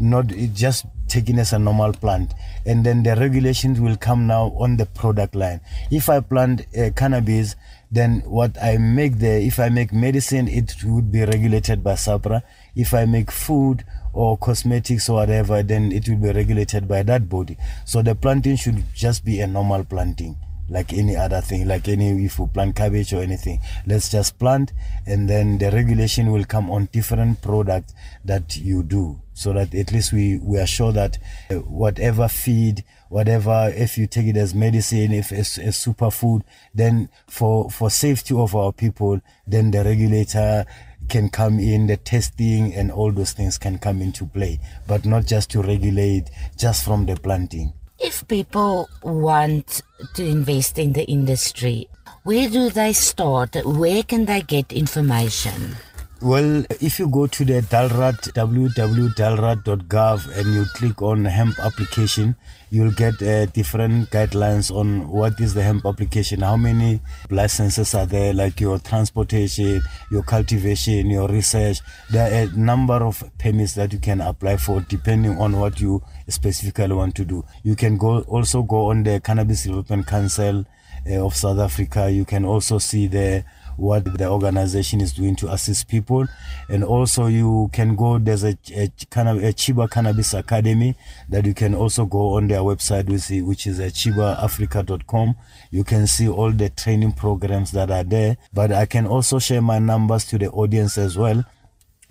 not 0.00 0.26
just 0.54 0.86
taken 1.06 1.38
as 1.38 1.52
a 1.52 1.58
normal 1.60 1.92
plant 1.92 2.34
and 2.66 2.84
then 2.84 3.04
the 3.04 3.14
regulations 3.14 3.80
will 3.80 3.96
come 3.96 4.26
now 4.26 4.46
on 4.58 4.76
the 4.76 4.86
product 4.86 5.36
line. 5.36 5.60
If 5.92 6.08
i 6.08 6.18
plant 6.18 6.66
uh, 6.76 6.90
cannabis 6.96 7.54
then 7.92 8.22
what 8.26 8.60
i 8.60 8.76
make 8.76 9.18
there 9.18 9.38
if 9.38 9.60
i 9.60 9.68
make 9.68 9.92
medicine 9.92 10.48
it 10.48 10.74
would 10.82 11.12
be 11.12 11.24
regulated 11.24 11.84
by 11.84 11.92
sapra. 11.92 12.42
If 12.74 12.92
I 12.92 13.04
make 13.04 13.30
food 13.30 13.84
or 14.14 14.38
cosmetics 14.38 15.08
or 15.08 15.16
whatever, 15.16 15.62
then 15.62 15.92
it 15.92 16.08
will 16.08 16.16
be 16.16 16.32
regulated 16.32 16.88
by 16.88 17.02
that 17.02 17.28
body. 17.28 17.56
So 17.84 18.00
the 18.02 18.14
planting 18.14 18.56
should 18.56 18.84
just 18.94 19.24
be 19.24 19.40
a 19.40 19.46
normal 19.46 19.84
planting, 19.84 20.36
like 20.68 20.92
any 20.92 21.16
other 21.16 21.40
thing, 21.40 21.66
like 21.66 21.88
any 21.88 22.24
if 22.24 22.38
we 22.38 22.46
plant 22.46 22.76
cabbage 22.76 23.12
or 23.12 23.20
anything. 23.20 23.60
Let's 23.86 24.08
just 24.08 24.38
plant, 24.38 24.72
and 25.06 25.28
then 25.28 25.58
the 25.58 25.70
regulation 25.70 26.30
will 26.32 26.44
come 26.44 26.70
on 26.70 26.88
different 26.92 27.42
products 27.42 27.92
that 28.24 28.56
you 28.56 28.82
do, 28.82 29.20
so 29.34 29.52
that 29.52 29.74
at 29.74 29.92
least 29.92 30.12
we 30.12 30.38
we 30.38 30.58
are 30.58 30.66
sure 30.66 30.92
that 30.92 31.18
uh, 31.50 31.56
whatever 31.56 32.28
feed 32.28 32.84
whatever 33.14 33.72
if 33.76 33.96
you 33.96 34.08
take 34.08 34.26
it 34.26 34.36
as 34.36 34.54
medicine 34.56 35.12
if 35.12 35.30
it's 35.30 35.56
a 35.58 35.68
superfood 35.68 36.42
then 36.74 37.08
for 37.28 37.70
for 37.70 37.88
safety 37.88 38.34
of 38.34 38.56
our 38.56 38.72
people 38.72 39.20
then 39.46 39.70
the 39.70 39.84
regulator 39.84 40.66
can 41.08 41.28
come 41.28 41.58
in, 41.58 41.86
the 41.86 41.96
testing 41.96 42.74
and 42.74 42.90
all 42.90 43.12
those 43.12 43.32
things 43.32 43.58
can 43.58 43.78
come 43.78 44.02
into 44.02 44.26
play, 44.26 44.58
but 44.86 45.04
not 45.04 45.26
just 45.26 45.50
to 45.50 45.62
regulate 45.62 46.30
just 46.56 46.84
from 46.84 47.06
the 47.06 47.16
planting. 47.16 47.72
If 47.98 48.26
people 48.28 48.88
want 49.02 49.82
to 50.14 50.24
invest 50.24 50.78
in 50.78 50.92
the 50.92 51.04
industry, 51.04 51.88
where 52.24 52.48
do 52.48 52.70
they 52.70 52.92
start? 52.92 53.56
Where 53.64 54.02
can 54.02 54.24
they 54.24 54.42
get 54.42 54.72
information? 54.72 55.76
Well, 56.20 56.64
if 56.80 56.98
you 56.98 57.08
go 57.08 57.26
to 57.26 57.44
the 57.44 57.60
DALRAT, 57.60 58.32
www.dalrat.gov, 58.32 60.38
and 60.38 60.54
you 60.54 60.64
click 60.72 61.02
on 61.02 61.26
hemp 61.26 61.58
application, 61.58 62.36
you'll 62.74 62.90
get 62.90 63.22
uh, 63.22 63.46
different 63.46 64.10
guidelines 64.10 64.74
on 64.74 65.08
what 65.08 65.38
is 65.38 65.54
the 65.54 65.62
hemp 65.62 65.86
application, 65.86 66.40
how 66.40 66.56
many 66.56 67.00
licenses 67.30 67.94
are 67.94 68.04
there, 68.04 68.34
like 68.34 68.60
your 68.60 68.80
transportation, 68.80 69.80
your 70.10 70.24
cultivation, 70.24 71.08
your 71.08 71.28
research. 71.28 71.78
There 72.10 72.24
are 72.24 72.48
a 72.48 72.56
number 72.56 72.94
of 72.94 73.22
permits 73.38 73.74
that 73.74 73.92
you 73.92 74.00
can 74.00 74.20
apply 74.20 74.56
for 74.56 74.80
depending 74.80 75.38
on 75.38 75.56
what 75.60 75.80
you 75.80 76.02
specifically 76.26 76.92
want 76.92 77.14
to 77.14 77.24
do. 77.24 77.44
You 77.62 77.76
can 77.76 77.96
go 77.96 78.22
also 78.22 78.62
go 78.62 78.90
on 78.90 79.04
the 79.04 79.20
Cannabis 79.20 79.62
Development 79.62 80.04
Council 80.04 80.64
uh, 81.08 81.24
of 81.24 81.36
South 81.36 81.60
Africa. 81.60 82.10
You 82.10 82.24
can 82.24 82.44
also 82.44 82.78
see 82.78 83.06
the 83.06 83.44
what 83.76 84.18
the 84.18 84.28
organization 84.28 85.00
is 85.00 85.12
doing 85.12 85.36
to 85.36 85.52
assist 85.52 85.88
people. 85.88 86.26
And 86.68 86.84
also 86.84 87.26
you 87.26 87.70
can 87.72 87.96
go, 87.96 88.18
there's 88.18 88.44
a, 88.44 88.56
a, 88.72 88.90
kind 89.10 89.28
of 89.28 89.38
a 89.38 89.52
Chiba 89.52 89.90
Cannabis 89.90 90.34
Academy 90.34 90.94
that 91.28 91.46
you 91.46 91.54
can 91.54 91.74
also 91.74 92.04
go 92.06 92.34
on 92.34 92.48
their 92.48 92.60
website, 92.60 93.08
which 93.08 93.66
is 93.66 93.78
chibaafrica.com. 93.78 95.36
You 95.70 95.84
can 95.84 96.06
see 96.06 96.28
all 96.28 96.52
the 96.52 96.70
training 96.70 97.12
programs 97.12 97.72
that 97.72 97.90
are 97.90 98.04
there. 98.04 98.36
But 98.52 98.72
I 98.72 98.86
can 98.86 99.06
also 99.06 99.38
share 99.38 99.62
my 99.62 99.78
numbers 99.78 100.24
to 100.26 100.38
the 100.38 100.50
audience 100.50 100.98
as 100.98 101.16
well 101.16 101.44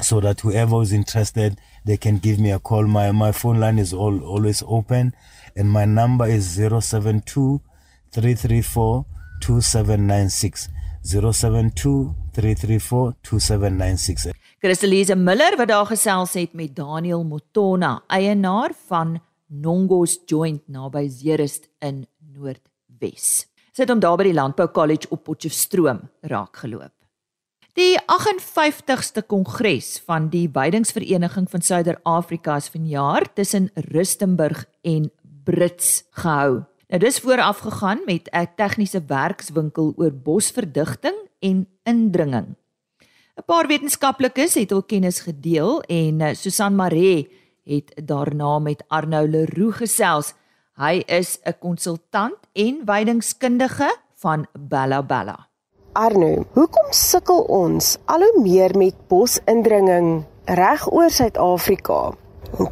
so 0.01 0.20
that 0.20 0.41
whoever 0.41 0.82
is 0.82 0.91
interested, 0.91 1.58
they 1.86 1.98
can 1.98 2.17
give 2.17 2.39
me 2.39 2.51
a 2.51 2.60
call. 2.60 2.86
My, 2.88 3.12
my 3.12 3.32
phone 3.32 3.60
line 3.60 3.79
is 3.79 3.93
all, 3.93 4.24
always 4.24 4.63
open 4.65 5.13
and 5.55 5.70
my 5.70 5.86
number 5.86 6.25
is 6.25 6.55
072 6.55 7.62
334 8.12 9.05
2796. 9.41 10.70
0723342796. 11.04 11.12
Christelise 14.60 15.16
Miller 15.16 15.58
wat 15.58 15.68
daar 15.68 15.86
gesels 15.86 16.34
het 16.34 16.54
met 16.54 16.76
Daniel 16.76 17.24
Motona, 17.24 18.04
eienaar 18.08 18.72
van 18.88 19.22
Nongos 19.48 20.20
Joint 20.26 20.68
naby 20.68 21.10
Zeerust 21.10 21.70
in 21.80 22.08
Noordwes. 22.34 23.48
Sit 23.74 23.90
hom 23.90 24.00
daar 24.00 24.18
by 24.18 24.24
die 24.30 24.34
Landbou 24.38 24.68
College 24.72 25.10
op 25.10 25.24
Potchefstroom 25.28 26.00
raak 26.22 26.58
geloop. 26.64 26.94
Die 27.74 27.98
58ste 28.06 29.24
kongres 29.26 29.98
van 30.06 30.28
die 30.30 30.46
Weidingsvereniging 30.54 31.48
van 31.50 31.62
Suider-Afrika 31.66 32.56
is 32.62 32.70
vanjaar 32.70 33.26
tussen 33.34 33.72
Rustenburg 33.90 34.66
en 34.86 35.12
Brits 35.44 36.04
gehou. 36.12 36.64
Nou 36.94 37.02
dis 37.02 37.16
vooraf 37.26 37.58
gegaan 37.66 38.02
met 38.06 38.30
'n 38.30 38.48
tegniese 38.56 39.02
werkswinkel 39.08 39.94
oor 39.98 40.14
bosverdigting 40.14 41.16
en 41.40 41.68
indringing. 41.84 42.56
'n 43.36 43.44
Paar 43.46 43.68
wetenskaplikes 43.68 44.54
het 44.54 44.70
hul 44.70 44.84
kennis 44.84 45.20
gedeel 45.20 45.82
en 45.82 46.22
eh, 46.22 46.36
Susan 46.36 46.76
Maree 46.76 47.32
het 47.64 48.02
daarna 48.06 48.60
met 48.60 48.84
Arnou 48.88 49.28
Leroux 49.30 49.76
gesels. 49.78 50.34
Hy 50.74 51.04
is 51.06 51.40
'n 51.44 51.58
konsultant 51.60 52.38
en 52.54 52.86
weidingskundige 52.86 53.98
van 54.14 54.46
Bella 54.60 55.04
Bella. 55.04 55.48
Arnou, 55.94 56.46
hoekom 56.52 56.88
sukkel 56.90 57.42
ons 57.42 57.98
al 58.06 58.20
hoe 58.20 58.42
meer 58.42 58.78
met 58.78 59.08
bosindringing 59.08 60.26
reg 60.46 60.92
oor 60.92 61.10
Suid-Afrika? 61.10 62.14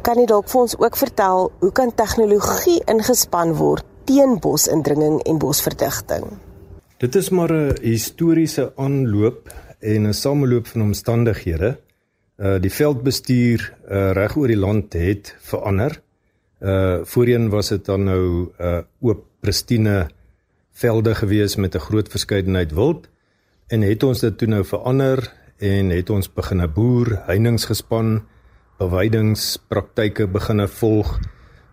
Kan 0.02 0.18
jy 0.18 0.26
dalk 0.26 0.48
vir 0.48 0.60
ons 0.60 0.78
ook 0.78 0.96
vertel 0.96 1.52
hoe 1.58 1.72
kan 1.72 1.94
tegnologie 1.94 2.82
ingespan 2.84 3.54
word 3.54 3.90
teen 4.04 4.38
bosindringing 4.40 5.20
en 5.22 5.38
bosverdigting. 5.38 6.24
Dit 6.98 7.14
is 7.14 7.30
maar 7.30 7.52
'n 7.52 7.76
historiese 7.82 8.72
aanloop 8.76 9.50
en 9.80 10.06
'n 10.06 10.14
sameloop 10.14 10.66
van 10.66 10.82
omstandighede. 10.82 11.78
Uh 12.38 12.60
die 12.60 12.72
veldbestuur 12.72 13.74
uh 13.90 14.10
reg 14.12 14.36
oor 14.36 14.46
die 14.46 14.56
land 14.56 14.92
het 14.92 15.34
verander. 15.40 16.00
Uh 16.60 16.98
voorheen 17.04 17.48
was 17.48 17.68
dit 17.68 17.84
dan 17.84 18.04
nou 18.04 18.48
uh 18.60 18.78
oop 19.00 19.24
pristine 19.40 20.08
velde 20.72 21.14
gewees 21.14 21.56
met 21.56 21.74
'n 21.74 21.78
groot 21.78 22.08
verskeidenheid 22.08 22.72
wild 22.72 23.08
en 23.66 23.82
het 23.82 24.02
ons 24.02 24.20
dit 24.20 24.38
toe 24.38 24.48
nou 24.48 24.64
verander 24.64 25.32
en 25.58 25.90
het 25.90 26.10
ons 26.10 26.32
begine 26.32 26.68
boer, 26.68 27.22
heiningsgespan, 27.26 28.22
bewydingspraktyke 28.78 30.26
begine 30.26 30.68
volg 30.68 31.18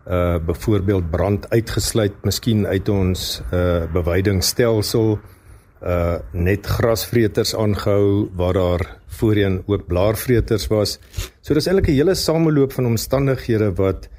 uh 0.10 0.40
byvoorbeeld 0.42 1.12
brand 1.12 1.50
uitgesluit 1.50 2.16
miskien 2.26 2.66
uit 2.66 2.90
ons 2.90 3.42
uh 3.54 3.86
bewydingstelsel 3.94 5.20
uh 5.82 6.16
net 6.34 6.66
grasvreters 6.66 7.56
aangehou 7.56 8.30
waar 8.36 8.54
daar 8.54 8.86
voorheen 9.20 9.64
ook 9.66 9.88
blaarvreters 9.88 10.68
was. 10.68 11.00
So 11.42 11.54
dis 11.54 11.68
eintlik 11.68 11.88
'n 11.88 12.00
hele 12.00 12.16
sameloop 12.16 12.74
van 12.74 12.86
omstandighede 12.86 13.74
wat 13.76 14.10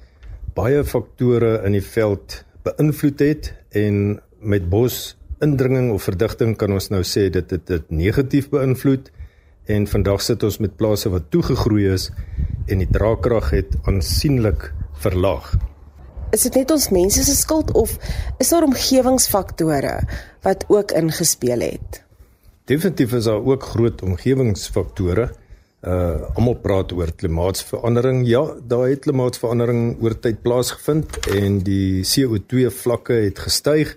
baie 0.55 0.85
faktore 0.85 1.63
in 1.65 1.73
die 1.73 1.85
veld 1.85 2.45
beïnvloed 2.63 3.19
het 3.19 3.55
en 3.71 4.21
met 4.41 4.69
bos 4.69 5.17
indringing 5.41 5.93
of 5.93 6.03
verdigting 6.03 6.57
kan 6.57 6.73
ons 6.73 6.91
nou 6.91 7.03
sê 7.03 7.31
dit 7.31 7.51
het 7.51 7.67
dit 7.67 7.91
negatief 7.91 8.49
beïnvloed 8.49 9.11
en 9.67 9.87
vandag 9.87 10.23
sit 10.23 10.43
ons 10.43 10.59
met 10.59 10.77
plase 10.77 11.11
wat 11.11 11.31
toegegroei 11.31 11.89
is 11.93 12.11
en 12.67 12.79
die 12.79 12.91
draagkrag 12.91 13.51
het 13.51 13.77
aansienlik 13.85 14.73
verlaag 15.01 15.70
is 16.31 16.47
dit 16.47 16.61
net 16.61 16.71
ons 16.71 16.89
mense 16.95 17.25
se 17.25 17.35
skuld 17.37 17.73
of 17.79 17.97
is 18.39 18.51
daar 18.53 18.67
omgewingsfaktore 18.67 19.97
wat 20.47 20.65
ook 20.69 20.95
ingespeel 20.97 21.61
het? 21.61 22.03
Definitief 22.71 23.13
is 23.19 23.25
daar 23.25 23.43
ook 23.45 23.63
groot 23.63 24.03
omgewingsfaktore. 24.03 25.31
Uh 25.81 26.37
almal 26.37 26.59
praat 26.61 26.93
oor 26.93 27.11
klimaatsverandering. 27.17 28.27
Ja, 28.29 28.45
daar 28.69 28.89
het 28.89 29.01
klimaatsverandering 29.07 29.97
oor 30.03 30.15
tyd 30.21 30.43
plaasgevind 30.43 31.19
en 31.35 31.59
die 31.65 32.05
CO2 32.05 32.69
vlakke 32.83 33.17
het 33.25 33.39
gestyg 33.39 33.97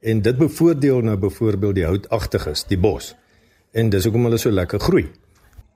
en 0.00 0.22
dit 0.22 0.38
bevoordeel 0.38 1.00
nou 1.04 1.16
byvoorbeeld 1.16 1.74
die 1.74 1.84
houtagtiges, 1.84 2.64
die 2.70 2.78
bos. 2.78 3.14
En 3.72 3.90
dis 3.92 4.04
hoekom 4.04 4.24
hulle 4.24 4.38
so 4.40 4.50
lekker 4.50 4.80
groei. 4.80 5.04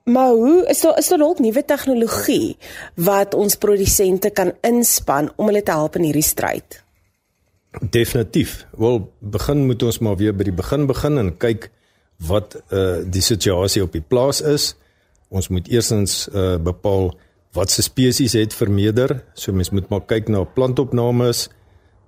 Maar 0.03 0.29
hoe 0.29 0.65
is 0.67 0.81
daar 0.81 0.97
is 0.97 1.07
daar 1.07 1.17
dalk 1.17 1.39
nuwe 1.39 1.65
tegnologie 1.65 2.57
wat 2.95 3.33
ons 3.33 3.55
produsente 3.55 4.29
kan 4.29 4.51
inspann 4.61 5.31
om 5.35 5.47
hulle 5.47 5.63
te 5.63 5.71
help 5.71 5.95
in 5.95 6.09
hierdie 6.09 6.25
stryd? 6.27 6.83
Definitief. 7.79 8.65
Wel, 8.77 8.99
begin 9.19 9.65
moet 9.65 9.83
ons 9.83 10.01
maar 10.03 10.19
weer 10.19 10.35
by 10.35 10.49
die 10.49 10.55
begin 10.55 10.89
begin 10.91 11.17
en 11.17 11.31
kyk 11.39 11.69
wat 12.27 12.59
uh 12.69 12.99
die 13.07 13.23
situasie 13.23 13.83
op 13.83 13.95
die 13.95 14.03
plaas 14.03 14.43
is. 14.43 14.73
Ons 15.31 15.47
moet 15.47 15.71
eersins 15.71 16.27
uh 16.27 16.59
bepaal 16.59 17.13
wat 17.55 17.71
se 17.71 17.81
spesies 17.81 18.35
het 18.35 18.53
vermeerder. 18.53 19.21
So 19.33 19.55
mens 19.55 19.71
moet 19.71 19.87
maar 19.89 20.03
kyk 20.03 20.27
na 20.27 20.43
plantopnames, 20.43 21.47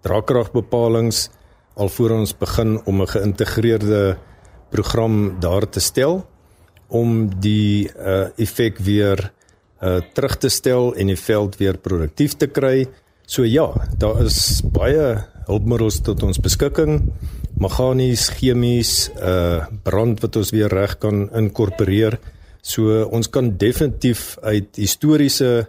draagkragbepalinge 0.04 1.30
alvorens 1.80 2.36
ons 2.36 2.40
begin 2.44 2.80
om 2.86 3.02
'n 3.02 3.08
geïntegreerde 3.08 4.18
program 4.70 5.40
daar 5.40 5.70
te 5.70 5.80
stel 5.80 6.25
om 6.88 7.30
die 7.42 7.89
uh 7.89 8.27
effek 8.42 8.80
weer 8.84 9.32
uh 9.82 10.00
terug 10.13 10.38
te 10.38 10.50
stel 10.50 10.94
en 10.96 11.12
die 11.12 11.20
veld 11.20 11.58
weer 11.58 11.77
produktief 11.77 12.38
te 12.38 12.48
kry. 12.48 12.88
So 13.25 13.44
ja, 13.44 13.72
daar 13.98 14.22
is 14.25 14.62
baie 14.62 15.15
hulpmiddels 15.48 16.01
tot 16.06 16.24
ons 16.25 16.39
beskikking, 16.42 17.01
meganies, 17.62 18.30
chemies, 18.38 19.10
uh 19.18 19.65
brand 19.84 20.22
wat 20.22 20.38
ons 20.42 20.54
weer 20.54 20.70
reg 20.70 20.98
kan 21.01 21.27
inkorporeer. 21.34 22.20
So 22.62 23.04
ons 23.13 23.30
kan 23.30 23.58
definitief 23.58 24.38
uit 24.42 24.77
historiese 24.82 25.68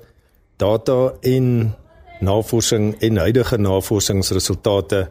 data 0.56 1.12
en 1.20 1.75
navorsing 2.25 2.94
en 3.04 3.20
huidige 3.20 3.58
navorsingsresultate 3.61 5.06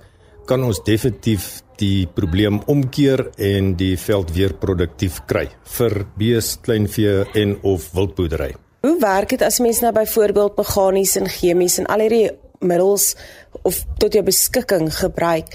kan 0.46 0.64
ons 0.64 0.82
definitief 0.86 1.62
die 1.80 2.08
probleem 2.08 2.62
omkeer 2.72 3.26
en 3.42 3.74
die 3.80 3.96
veld 4.00 4.32
weer 4.36 4.54
produktief 4.60 5.22
kry 5.30 5.48
vir 5.78 6.06
bees, 6.18 6.56
kleinvee 6.64 7.26
en 7.36 7.58
of 7.64 7.90
wildboerdery. 7.96 8.54
Hoe 8.86 8.96
werk 9.02 9.34
dit 9.34 9.42
as 9.42 9.60
mens 9.60 9.82
nou 9.82 9.92
byvoorbeeld 9.96 10.58
meganies 10.62 11.16
en 11.20 11.30
chemies 11.30 11.80
en 11.82 11.90
al 11.90 12.06
hierdie 12.06 12.30
middels 12.62 13.16
of 13.64 13.82
tot 14.00 14.14
jou 14.14 14.24
beskikking 14.26 14.92
gebruik? 14.94 15.52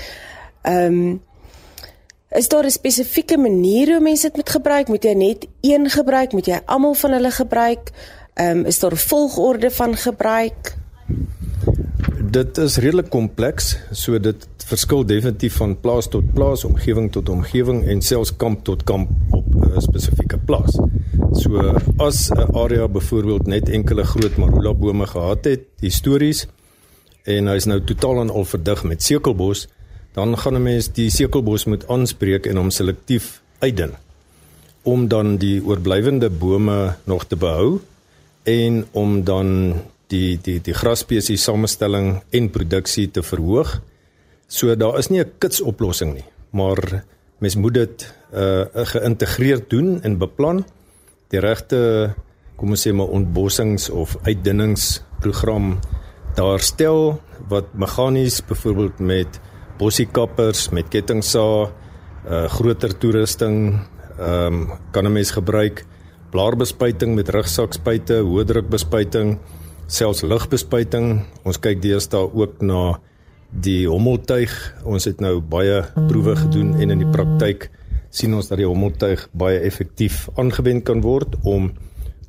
Ehm 0.63 1.03
um, 1.03 1.21
is 2.31 2.49
daar 2.49 2.65
'n 2.65 2.71
spesifieke 2.71 3.37
manier 3.37 3.91
hoe 3.91 4.01
mense 4.01 4.23
dit 4.23 4.37
moet 4.37 4.51
gebruik? 4.51 4.89
Moet 4.89 5.05
jy 5.05 5.15
net 5.15 5.47
een 5.61 5.91
gebruik? 5.91 6.33
Moet 6.33 6.47
jy 6.47 6.61
almal 6.65 6.95
van 6.95 7.11
hulle 7.11 7.31
gebruik? 7.31 7.91
Ehm 8.35 8.59
um, 8.59 8.65
is 8.65 8.79
daar 8.79 8.93
'n 8.93 8.97
volgorde 8.97 9.71
van 9.71 9.97
gebruik? 9.97 10.77
Dit 12.31 12.59
is 12.63 12.77
redelik 12.79 13.09
kompleks, 13.11 13.73
so 13.91 14.15
dit 14.23 14.45
verskil 14.69 15.01
definitief 15.03 15.57
van 15.59 15.73
plaas 15.83 16.07
tot 16.07 16.29
plaas, 16.31 16.63
omgewing 16.63 17.09
tot 17.11 17.29
omgewing 17.33 17.81
en 17.91 18.03
selfs 18.07 18.31
kamp 18.39 18.61
tot 18.69 18.85
kamp 18.87 19.11
op 19.35 19.47
'n 19.57 19.81
spesifieke 19.83 20.39
plaas. 20.39 20.79
So 21.43 21.59
as 21.99 22.31
'n 22.31 22.55
area 22.55 22.87
byvoorbeeld 22.89 23.47
net 23.47 23.69
enkele 23.69 24.05
groot 24.05 24.37
marula 24.37 24.75
bome 24.75 25.07
gehad 25.07 25.45
het, 25.45 25.61
histories 25.81 26.47
en 27.25 27.47
hy 27.47 27.57
is 27.57 27.67
nou 27.67 27.81
totaal 27.81 28.21
en 28.21 28.31
al 28.31 28.45
verdig 28.45 28.85
met 28.85 29.03
sekelbos, 29.03 29.69
dan 30.13 30.39
gaan 30.39 30.55
'n 30.55 30.63
mens 30.63 30.93
die 30.93 31.11
sekelbos 31.11 31.65
moet 31.65 31.89
aanspreek 31.89 32.47
en 32.47 32.57
hom 32.57 32.71
selektief 32.71 33.43
uitdun 33.59 33.93
om 34.83 35.09
dan 35.09 35.37
die 35.37 35.65
oorblywende 35.65 36.31
bome 36.31 36.95
nog 37.05 37.25
te 37.25 37.37
behou 37.37 37.81
en 38.43 38.87
om 38.93 39.25
dan 39.25 39.75
die 40.11 40.39
die 40.43 40.59
die 40.61 40.75
grasspesies 40.75 41.45
samestelling 41.45 42.21
en 42.31 42.51
produksie 42.51 43.11
te 43.11 43.23
verhoog 43.23 43.81
So 44.51 44.75
daar 44.75 44.99
is 44.99 45.09
nie 45.11 45.23
'n 45.23 45.33
kitsoplossing 45.39 46.15
nie, 46.15 46.27
maar 46.51 47.05
mens 47.39 47.55
moet 47.55 47.75
dit 47.75 48.15
uh 48.35 48.65
geïntegreerd 48.75 49.71
doen 49.71 50.03
en 50.03 50.19
beplan. 50.19 50.65
Die 51.31 51.39
regte 51.41 52.15
kom 52.57 52.71
ons 52.71 52.83
sê 52.87 52.93
maar 52.93 53.07
ontbossings 53.07 53.91
of 53.91 54.17
uitdunningsprogram 54.23 55.79
daar 56.35 56.61
stel 56.61 57.21
wat 57.49 57.75
meganies 57.75 58.43
byvoorbeeld 58.45 58.99
met 58.99 59.41
bossiekappers, 59.79 60.69
met 60.69 60.89
kettingsae, 60.89 61.71
uh 62.29 62.49
groter 62.49 62.99
toerusting, 62.99 63.81
ehm 64.19 64.47
um, 64.47 64.71
kan 64.91 65.07
'n 65.07 65.13
mens 65.13 65.31
gebruik 65.31 65.85
blaarbespuiting 66.31 67.15
met 67.15 67.29
rugsaksspuite, 67.29 68.15
hoë 68.15 68.45
drukbespuiting, 68.45 69.39
selfs 69.91 70.23
lugbespuiting. 70.23 71.25
Ons 71.45 71.59
kyk 71.59 71.83
deesdae 71.83 72.31
ook 72.31 72.63
na 72.63 73.01
die 73.51 73.89
hommeltuig 73.91 74.53
ons 74.87 75.09
het 75.09 75.19
nou 75.23 75.41
baie 75.43 75.83
proewe 76.07 76.37
gedoen 76.39 76.77
en 76.79 76.95
in 76.95 77.01
die 77.03 77.11
praktyk 77.11 77.67
sien 78.15 78.35
ons 78.35 78.47
dat 78.51 78.61
die 78.61 78.69
hommeltuig 78.69 79.25
baie 79.35 79.59
effektief 79.67 80.29
aangewend 80.39 80.85
kan 80.87 81.03
word 81.03 81.35
om 81.43 81.73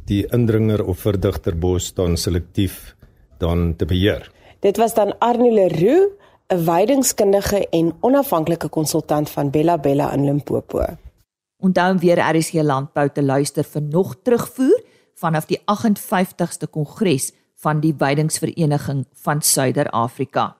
die 0.10 0.24
indringer 0.34 0.82
of 0.82 1.03
verdigterbos 1.06 1.91
dan 1.98 2.18
selektief 2.18 2.96
dan 3.41 3.75
te 3.77 3.86
beheer. 3.86 4.25
Dit 4.62 4.77
was 4.81 4.94
dan 4.98 5.14
Arnie 5.20 5.53
Leroux, 5.53 6.18
'n 6.50 6.66
weidingskundige 6.66 7.68
en 7.70 7.94
onafhanklike 8.01 8.70
konsultant 8.70 9.29
van 9.29 9.50
Bella 9.50 9.77
Bella 9.77 10.14
in 10.14 10.25
Limpopo. 10.25 10.86
Onthou 11.62 11.98
weer 11.98 12.18
RSC 12.18 12.53
landbou 12.53 13.09
te 13.09 13.24
luister 13.24 13.64
vir 13.64 13.81
nog 13.81 14.16
terugvoer 14.24 14.81
vanaf 15.16 15.46
die 15.46 15.59
58ste 15.66 16.70
kongres 16.70 17.31
van 17.62 17.80
die 17.84 17.94
Weidingsvereniging 17.98 19.06
van 19.24 19.42
Suider-Afrika. 19.42 20.56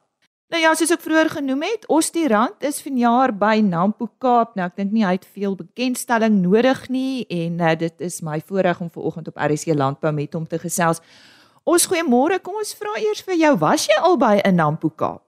Nou 0.52 0.60
ja, 0.60 0.74
soos 0.76 0.92
ek 0.92 1.00
vroeër 1.00 1.30
genoem 1.32 1.62
het, 1.64 1.86
Ostirand 1.88 2.66
is 2.68 2.82
vanjaar 2.84 3.32
by 3.40 3.62
Nampo 3.64 4.10
Kaap. 4.20 4.58
Nou 4.60 4.66
ek 4.68 4.76
dink 4.82 4.92
nie 4.92 5.06
hy 5.08 5.14
het 5.16 5.24
veel 5.24 5.54
bekendstelling 5.56 6.42
nodig 6.42 6.82
nie 6.92 7.24
en 7.32 7.62
uh, 7.64 7.72
dit 7.80 8.04
is 8.04 8.20
my 8.26 8.42
voorreg 8.44 8.82
om 8.84 8.90
vanoggend 8.92 9.30
op 9.32 9.40
RC 9.40 9.72
Landbou 9.80 10.12
met 10.12 10.36
hom 10.36 10.44
te 10.52 10.60
gesels. 10.60 11.00
Ons 11.64 11.86
goeiemôre. 11.88 12.42
Kom 12.44 12.60
ons 12.60 12.76
vra 12.76 12.98
eers 13.00 13.24
vir 13.24 13.38
jou, 13.40 13.54
was 13.64 13.88
jy 13.88 13.96
al 14.04 14.20
by 14.20 14.42
'n 14.44 14.60
Nampo 14.60 14.92
Kaap? 14.92 15.24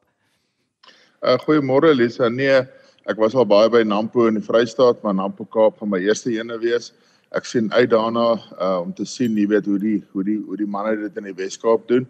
Uh 1.23 1.39
goeiemôre 1.39 1.95
Lisa. 1.95 2.27
Nee, 2.27 2.67
ek 3.07 3.15
was 3.15 3.35
al 3.35 3.47
baie 3.47 3.69
by 3.69 3.83
Nampo 3.87 4.27
in 4.27 4.35
die 4.35 4.43
Vrystaat, 4.43 4.99
maar 5.03 5.15
Nampo 5.15 5.45
Kaap 5.45 5.79
gaan 5.79 5.89
my 5.89 6.03
eerste 6.03 6.35
ene 6.35 6.59
wees. 6.59 6.91
Ek 7.33 7.45
sien 7.49 7.71
uit 7.73 7.89
daarna 7.89 8.27
uh 8.59 8.79
om 8.81 8.93
te 8.93 9.05
sien, 9.05 9.37
jy 9.37 9.47
weet 9.47 9.65
hoe 9.65 9.79
die 9.79 9.99
hoe 10.11 10.23
die 10.23 10.37
hoe 10.45 10.57
die 10.57 10.69
manne 10.69 10.95
dit 11.07 11.17
in 11.17 11.31
die 11.31 11.35
Wes-Kaap 11.37 11.87
doen. 11.87 12.07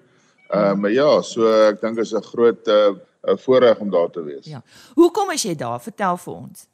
Ehm 0.49 0.73
uh, 0.73 0.75
maar 0.81 0.91
ja, 0.91 1.21
so 1.21 1.47
ek 1.69 1.81
dink 1.81 1.97
is 2.03 2.13
'n 2.13 2.21
groot 2.21 2.67
uh, 2.67 2.93
voorreg 3.45 3.79
om 3.79 3.89
daar 3.89 4.09
te 4.09 4.23
wees. 4.23 4.45
Ja. 4.45 4.61
Hoekom 4.95 5.31
is 5.31 5.43
jy 5.43 5.55
daar? 5.55 5.79
Vertel 5.79 6.17
vir 6.17 6.33
ons. 6.33 6.67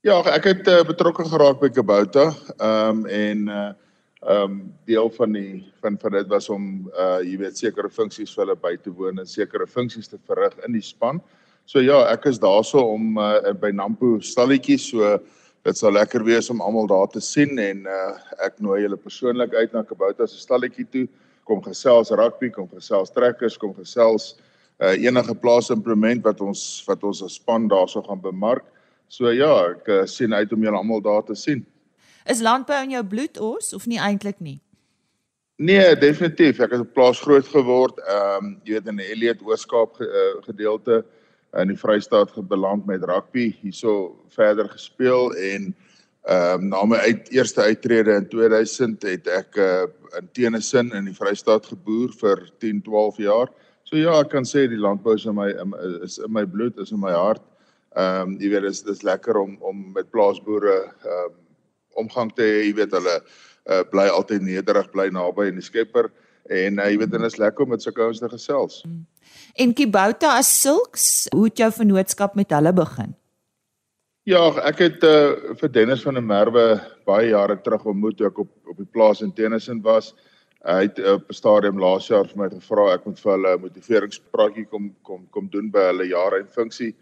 Ja, 0.00 0.18
ek 0.34 0.44
het 0.44 0.66
uh, 0.68 0.82
betrokke 0.84 1.24
geraak 1.24 1.60
by 1.60 1.70
Kabouta. 1.70 2.32
Ehm 2.58 3.04
um, 3.04 3.06
en 3.06 3.48
uh 3.48 3.72
ehm 4.24 4.42
um, 4.42 4.74
deel 4.84 5.10
van 5.10 5.32
die 5.32 5.72
van 5.80 5.98
van 6.00 6.12
dit 6.12 6.28
was 6.28 6.48
om 6.48 6.90
uh 6.96 7.20
jy 7.20 7.36
weet 7.38 7.58
sekere 7.58 7.90
funksies 7.90 8.32
vir 8.34 8.46
hulle 8.46 8.56
by 8.56 8.76
te 8.76 8.90
woon 8.90 9.18
en 9.18 9.26
sekere 9.26 9.66
funksies 9.66 10.08
te 10.08 10.18
verrig 10.26 10.56
in 10.66 10.72
die 10.72 10.82
span. 10.82 11.20
So 11.64 11.80
ja, 11.80 12.02
ek 12.12 12.24
is 12.24 12.40
daarso 12.40 12.80
om 12.94 13.18
uh, 13.18 13.52
by 13.60 13.70
Nampo 13.72 14.18
stalletjies 14.20 14.88
so 14.90 15.18
dit 15.64 15.78
sal 15.78 15.94
lekker 15.96 16.24
wees 16.24 16.50
om 16.52 16.60
almal 16.60 16.86
daar 16.90 17.10
te 17.12 17.20
sien 17.24 17.58
en 17.58 17.86
uh 17.88 18.12
ek 18.44 18.58
nooi 18.60 18.82
julle 18.82 18.98
persoonlik 19.00 19.54
uit 19.54 19.72
na 19.72 19.82
Kabouta 19.82 20.26
se 20.26 20.40
stalletjie 20.40 20.86
toe 20.92 21.04
kom 21.44 21.60
gesels 21.64 22.10
rugby, 22.10 22.50
kom 22.50 22.68
gesels 22.72 23.12
trekkers, 23.12 23.56
kom 23.60 23.74
gesels 23.76 24.34
uh, 24.80 24.94
enige 24.96 25.34
plaasimplement 25.34 26.24
wat 26.24 26.40
ons 26.44 26.82
wat 26.88 27.04
ons 27.04 27.22
as 27.24 27.36
span 27.40 27.68
daarso 27.68 28.02
gaan 28.04 28.20
bemark. 28.20 28.64
So 29.08 29.30
ja, 29.32 29.52
ek 29.74 29.88
uh, 29.88 30.02
sien 30.08 30.34
uit 30.34 30.52
om 30.52 30.64
julle 30.64 30.80
almal 30.80 31.02
daar 31.04 31.24
te 31.24 31.36
sien. 31.38 31.64
Is 32.28 32.40
landbou 32.44 32.80
in 32.82 32.96
jou 32.96 33.04
bloed 33.04 33.40
ons 33.40 33.74
of 33.76 33.84
nie 33.86 34.00
eintlik 34.00 34.40
nie? 34.40 34.58
Nee, 35.60 35.92
definitief. 36.00 36.58
Ek 36.64 36.72
het 36.74 36.82
op 36.82 36.94
plaas 36.96 37.20
groot 37.22 37.46
geword. 37.52 38.00
Ehm 38.08 38.48
um, 38.48 38.54
jy 38.66 38.78
weet 38.78 38.88
in 38.90 38.98
die 38.98 39.10
Elliot 39.12 39.44
Ooskaap 39.44 40.00
ge, 40.00 40.08
uh, 40.08 40.30
gedeelte 40.48 41.04
in 41.60 41.70
die 41.70 41.78
Vrystaat 41.78 42.32
gebeland 42.34 42.86
met 42.86 43.04
rugby, 43.06 43.52
hierso 43.62 44.14
verder 44.34 44.68
gespeel 44.68 45.32
en 45.34 45.74
Ehm 46.24 46.62
um, 46.62 46.68
na 46.68 46.84
my 46.88 46.96
uit, 47.04 47.26
eerste 47.36 47.60
uittrede 47.60 48.14
in 48.16 48.28
2000 48.28 49.02
het 49.04 49.26
ek 49.28 49.58
uh, 49.60 49.82
in 50.16 50.28
Tennyson 50.32 50.88
in 50.96 51.10
die 51.10 51.12
Vrystaat 51.12 51.66
geboer 51.68 52.14
vir 52.16 52.40
10, 52.64 52.80
12 52.86 53.18
jaar. 53.20 53.50
So 53.84 54.00
ja, 54.00 54.14
ek 54.22 54.30
kan 54.32 54.48
sê 54.48 54.62
die 54.72 54.80
landbou 54.80 55.18
is 55.18 55.26
in 55.28 55.36
my 55.36 55.50
is 56.00 56.16
in 56.24 56.32
my 56.32 56.46
bloed, 56.48 56.80
is 56.80 56.94
in 56.96 57.02
my 57.02 57.12
hart. 57.12 57.44
Ehm 57.92 58.30
um, 58.30 58.38
jy 58.40 58.54
weet 58.54 58.64
dis 58.64 58.80
dis 58.86 59.04
lekker 59.04 59.36
om 59.36 59.58
om 59.60 59.82
met 59.92 60.08
plaasboere 60.16 60.78
ehm 60.86 61.26
um, 61.26 61.36
omgang 62.06 62.32
te 62.32 62.48
hê, 62.48 62.62
jy 62.70 62.72
weet 62.80 62.96
hulle 62.96 63.18
uh, 63.20 63.84
bly 63.92 64.08
altyd 64.08 64.48
nederig, 64.48 64.88
bly 64.96 65.10
naby 65.12 65.50
aan 65.50 65.60
die 65.60 65.68
Skepper 65.68 66.08
en 66.48 66.78
uh, 66.78 66.88
jy 66.90 66.98
weet 66.98 67.10
dit 67.10 67.26
is 67.28 67.38
lekker 67.40 67.64
om 67.64 67.70
met 67.74 67.82
sulke 67.82 68.02
ouens 68.02 68.18
te 68.18 68.28
gesels. 68.28 68.82
Mm. 68.86 69.04
En 69.54 69.72
Kibouta 69.72 70.36
as 70.38 70.50
sulks, 70.60 71.26
hoe 71.32 71.44
het 71.44 71.58
jou 71.58 71.70
vennootskap 71.72 72.34
met 72.34 72.50
hulle 72.50 72.72
begin? 72.72 73.14
Ja, 74.24 74.40
ek 74.64 74.78
het 74.80 75.02
uh, 75.04 75.54
vir 75.60 75.72
Dennis 75.72 76.02
van 76.02 76.16
der 76.16 76.24
Merwe 76.24 76.68
baie 77.04 77.28
jare 77.34 77.58
terug 77.60 77.84
ontmoet 77.92 78.16
toe 78.16 78.30
ek 78.30 78.38
op 78.40 78.52
op 78.72 78.78
die 78.80 78.88
plaas 78.88 79.20
in 79.22 79.32
Tennyson 79.36 79.82
was. 79.84 80.14
Uh, 80.64 80.78
hy 80.78 80.86
het 80.86 81.00
op 81.12 81.28
'n 81.28 81.36
stadium 81.36 81.78
laas 81.78 82.08
jaar 82.08 82.24
vir 82.24 82.38
my 82.40 82.48
gevra 82.48 82.94
ek 82.94 83.04
moet 83.04 83.20
vir 83.20 83.32
hulle 83.32 83.52
'n 83.56 83.60
motiveringspraatjie 83.60 84.64
kom 84.70 84.94
kom 85.02 85.26
kom 85.30 85.48
doen 85.52 85.70
by 85.70 85.90
hulle 85.90 86.08
jare 86.08 86.40
in 86.40 86.48
funksie. 86.48 86.94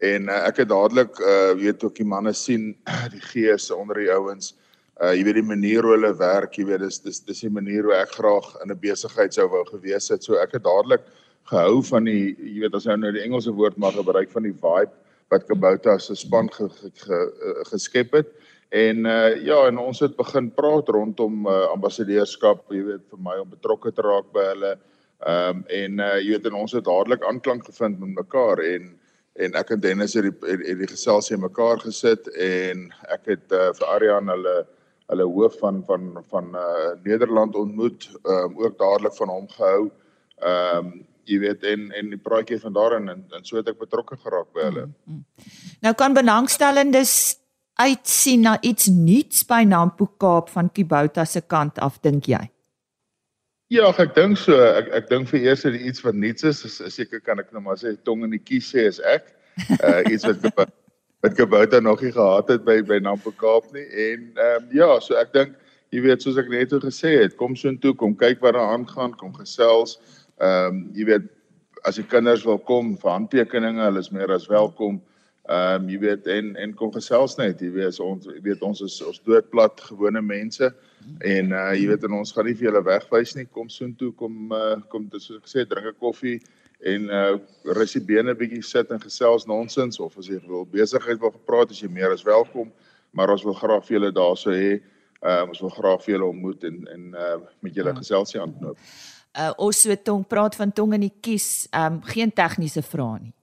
En 0.00 0.28
uh, 0.28 0.46
ek 0.48 0.64
het 0.64 0.68
dadelik 0.68 1.20
uh, 1.20 1.52
weet 1.60 1.84
ook 1.84 1.94
die 1.94 2.08
manne 2.08 2.32
sien 2.32 2.74
die 3.14 3.20
gees 3.20 3.70
onder 3.70 4.00
die 4.00 4.10
ouens. 4.10 4.54
Uh 5.00 5.14
jy 5.16 5.24
weet 5.24 5.40
die 5.40 5.48
manier 5.48 5.82
hoe 5.82 5.94
hulle 5.96 6.12
werk, 6.18 6.58
jy 6.58 6.66
weet 6.68 6.84
dis 6.84 7.00
dis 7.00 7.20
dis 7.24 7.40
die 7.46 7.50
manier 7.50 7.88
hoe 7.88 7.94
ek 7.96 8.12
graag 8.18 8.48
in 8.62 8.70
'n 8.70 8.78
besigheid 8.78 9.32
sou 9.34 9.48
wou 9.48 9.64
gewees 9.64 10.08
het. 10.12 10.22
So 10.22 10.36
ek 10.36 10.52
het 10.52 10.64
dadelik 10.64 11.06
gehou 11.48 11.82
van 11.82 12.04
die 12.04 12.36
jy 12.36 12.60
weet 12.60 12.74
as 12.74 12.84
jy 12.84 12.96
nou 12.96 13.12
die 13.12 13.24
Engelse 13.24 13.52
woord 13.52 13.78
mag 13.78 13.94
gebruik 13.94 14.30
van 14.30 14.42
die 14.42 14.52
vibe 14.52 14.92
wat 15.32 15.46
Kabouta 15.48 15.98
se 15.98 16.14
span 16.14 16.50
ge, 16.52 16.68
ge, 16.68 16.90
ge, 16.94 17.14
eh, 17.16 17.64
geskep 17.70 18.12
het. 18.12 18.28
En 18.72 19.06
uh 19.06 19.36
ja, 19.44 19.66
en 19.66 19.78
ons 19.78 20.00
het 20.00 20.16
begin 20.16 20.50
praat 20.50 20.88
rondom 20.88 21.46
uh, 21.46 21.66
ambassadeurskap, 21.72 22.64
jy 22.72 22.82
weet 22.84 23.04
vir 23.10 23.20
my 23.20 23.36
om 23.40 23.50
betrokke 23.50 23.92
te 23.92 24.04
raak 24.04 24.28
by 24.32 24.44
hulle. 24.52 24.72
Ehm 25.22 25.58
um, 25.58 25.64
en 25.68 26.00
uh 26.00 26.16
jy 26.20 26.36
weet 26.36 26.46
en 26.48 26.60
ons 26.62 26.72
het 26.72 26.84
dadelik 26.84 27.24
aanklank 27.28 27.64
gevind 27.68 28.00
met 28.00 28.14
mekaar 28.24 28.60
en 28.64 28.92
en 29.40 29.54
ek 29.56 29.74
en 29.74 29.80
Dennis 29.80 30.14
het 30.16 30.28
die 30.28 30.52
het 30.52 30.78
die 30.80 30.88
geselsie 30.88 31.36
mekaar 31.40 31.80
gesit 31.80 32.28
en 32.36 32.88
ek 33.12 33.28
het 33.34 33.52
uh, 33.52 33.70
vir 33.76 33.86
Arian 33.88 34.28
hulle 34.28 34.56
hulle 35.10 35.26
hoof 35.28 35.58
van 35.58 35.82
van 35.86 36.24
van 36.30 36.54
uh 36.54 36.92
Nederland 37.02 37.56
ontmoet, 37.56 38.10
ehm 38.22 38.50
um, 38.50 38.58
ook 38.64 38.78
dadelik 38.78 39.14
van 39.14 39.28
hom 39.28 39.48
gehou. 39.48 39.90
Ehm 40.36 40.76
um, 40.76 40.92
jy 41.24 41.38
weet 41.38 41.62
en 41.62 41.90
en 41.90 42.08
die 42.10 42.18
praatjie 42.18 42.58
van 42.60 42.72
daarin 42.72 43.08
en, 43.08 43.24
en 43.30 43.44
so 43.44 43.56
het 43.56 43.68
ek 43.68 43.78
betrokke 43.78 44.16
geraak 44.16 44.50
by 44.54 44.66
hulle. 44.70 44.86
Mm, 44.86 45.14
mm. 45.14 45.24
Nou 45.80 45.94
kan 45.94 46.14
belangstellendes 46.14 47.38
uitsien 47.74 48.42
na 48.46 48.56
iets 48.60 48.86
nuuts 48.86 49.44
by 49.48 49.62
Nampo 49.66 50.06
Kaap 50.18 50.50
van 50.50 50.70
Kibouta 50.72 51.24
se 51.24 51.40
kant 51.40 51.78
af 51.78 52.00
dink 52.00 52.26
jy? 52.26 52.42
Ja, 53.72 53.88
ek 53.88 54.14
dink 54.14 54.36
so. 54.36 54.58
Ek 54.58 54.90
ek 54.92 55.08
dink 55.08 55.30
vir 55.30 55.46
eers 55.46 55.62
dat 55.64 55.78
iets 55.78 56.02
wat 56.04 56.18
nuuts 56.18 56.44
is, 56.44 56.60
seker 56.92 57.22
kan 57.24 57.40
ek 57.40 57.54
nou 57.54 57.62
maar 57.64 57.78
sê 57.80 57.94
tong 58.04 58.26
in 58.26 58.34
die 58.34 58.42
kies 58.42 58.68
sê 58.74 58.84
is 58.90 59.00
ek. 59.00 59.30
Uh 59.78 60.02
iets 60.12 60.26
wat 60.28 60.68
wat 61.22 61.34
Kibouta 61.34 61.80
nog 61.80 62.00
nie 62.02 62.12
gehad 62.12 62.48
het 62.50 62.64
by 62.66 62.80
by 62.82 62.98
Nampo 62.98 63.30
Kaap 63.38 63.68
nie 63.72 63.86
en 63.86 64.24
ehm 64.34 64.64
um, 64.64 64.70
ja, 64.74 64.88
so 65.00 65.14
ek 65.14 65.30
dink 65.32 65.54
jy 65.94 66.00
weet 66.02 66.24
soos 66.24 66.40
ek 66.40 66.48
net 66.50 66.72
gesê 66.82 67.12
het, 67.20 67.36
kom 67.38 67.54
so 67.56 67.68
intoe, 67.70 67.92
kom 67.94 68.16
kyk 68.18 68.40
wat 68.42 68.56
daar 68.56 68.72
aangaan, 68.72 69.14
kom 69.20 69.30
gesels. 69.36 69.98
Ehm 70.40 70.72
um, 70.72 70.82
jy 70.96 71.06
weet 71.12 71.28
as 71.86 71.98
die 72.00 72.06
kinders 72.06 72.46
wil 72.46 72.58
kom 72.58 72.96
vir 72.98 73.10
handtekeninge, 73.10 73.82
hulle 73.82 74.02
is 74.02 74.10
meer 74.14 74.32
as 74.34 74.48
welkom. 74.50 74.98
Ehm 75.46 75.84
um, 75.84 75.92
jy 75.92 76.00
weet 76.02 76.26
en 76.26 76.56
en 76.56 76.74
kom 76.74 76.90
gesels 76.96 77.38
net, 77.38 77.62
jy 77.62 77.70
weet 77.76 78.00
ons 78.02 78.26
jy 78.26 78.42
weet 78.42 78.66
ons 78.66 78.82
is 78.82 78.98
ons 79.06 79.22
doodplat 79.22 79.84
gewone 79.92 80.24
mense 80.26 80.72
en 81.22 81.54
uh 81.54 81.70
jy 81.74 81.86
weet 81.92 82.08
en 82.08 82.18
ons 82.18 82.34
gaan 82.34 82.50
nie 82.50 82.56
vir 82.58 82.72
julle 82.72 82.82
wegwys 82.88 83.36
nie. 83.38 83.46
Kom 83.46 83.70
soontoe, 83.70 84.10
kom 84.18 84.50
uh 84.50 84.80
kom 84.90 85.06
soos 85.14 85.38
ek 85.38 85.46
sê, 85.46 85.68
drink 85.70 85.92
'n 85.92 86.00
koffie 86.02 86.40
en 86.82 87.08
uh 87.10 87.38
rus 87.78 87.94
die 87.94 88.04
bene 88.04 88.34
bietjie 88.34 88.62
sit 88.66 88.90
en 88.90 89.00
gesels 89.00 89.46
nonsens 89.46 90.00
of 90.02 90.16
as 90.18 90.28
jy 90.28 90.40
wil 90.46 90.66
besigheid 90.66 91.20
wil 91.22 91.30
gepraat 91.30 91.70
as 91.70 91.82
jy 91.82 91.88
meer 91.88 92.10
as 92.12 92.26
welkom, 92.26 92.72
maar 93.12 93.30
ons 93.30 93.44
wil 93.46 93.54
graag 93.54 93.86
vir 93.86 93.98
julle 93.98 94.12
daarso 94.12 94.50
hê. 94.50 94.80
Ehm 95.22 95.44
uh, 95.46 95.48
ons 95.48 95.60
wil 95.62 95.74
graag 95.78 96.04
vir 96.04 96.16
julle 96.16 96.30
ontmoet 96.34 96.64
en 96.64 96.86
en 96.94 97.10
uh 97.14 97.40
met 97.60 97.74
julle 97.74 97.94
ja. 97.94 97.98
geselsie 98.02 98.40
aanknoop 98.40 98.78
uh, 99.38 99.52
ons 99.60 99.84
so 99.84 99.96
tong 100.04 100.24
praat 100.28 100.56
van 100.58 100.72
tong 100.72 100.96
in 100.96 101.06
die 101.06 101.14
kies, 101.24 101.66
um, 101.76 102.00
geen 102.12 102.32
tegniese 102.34 102.82
vrae 102.84 103.20
nie. 103.22 103.34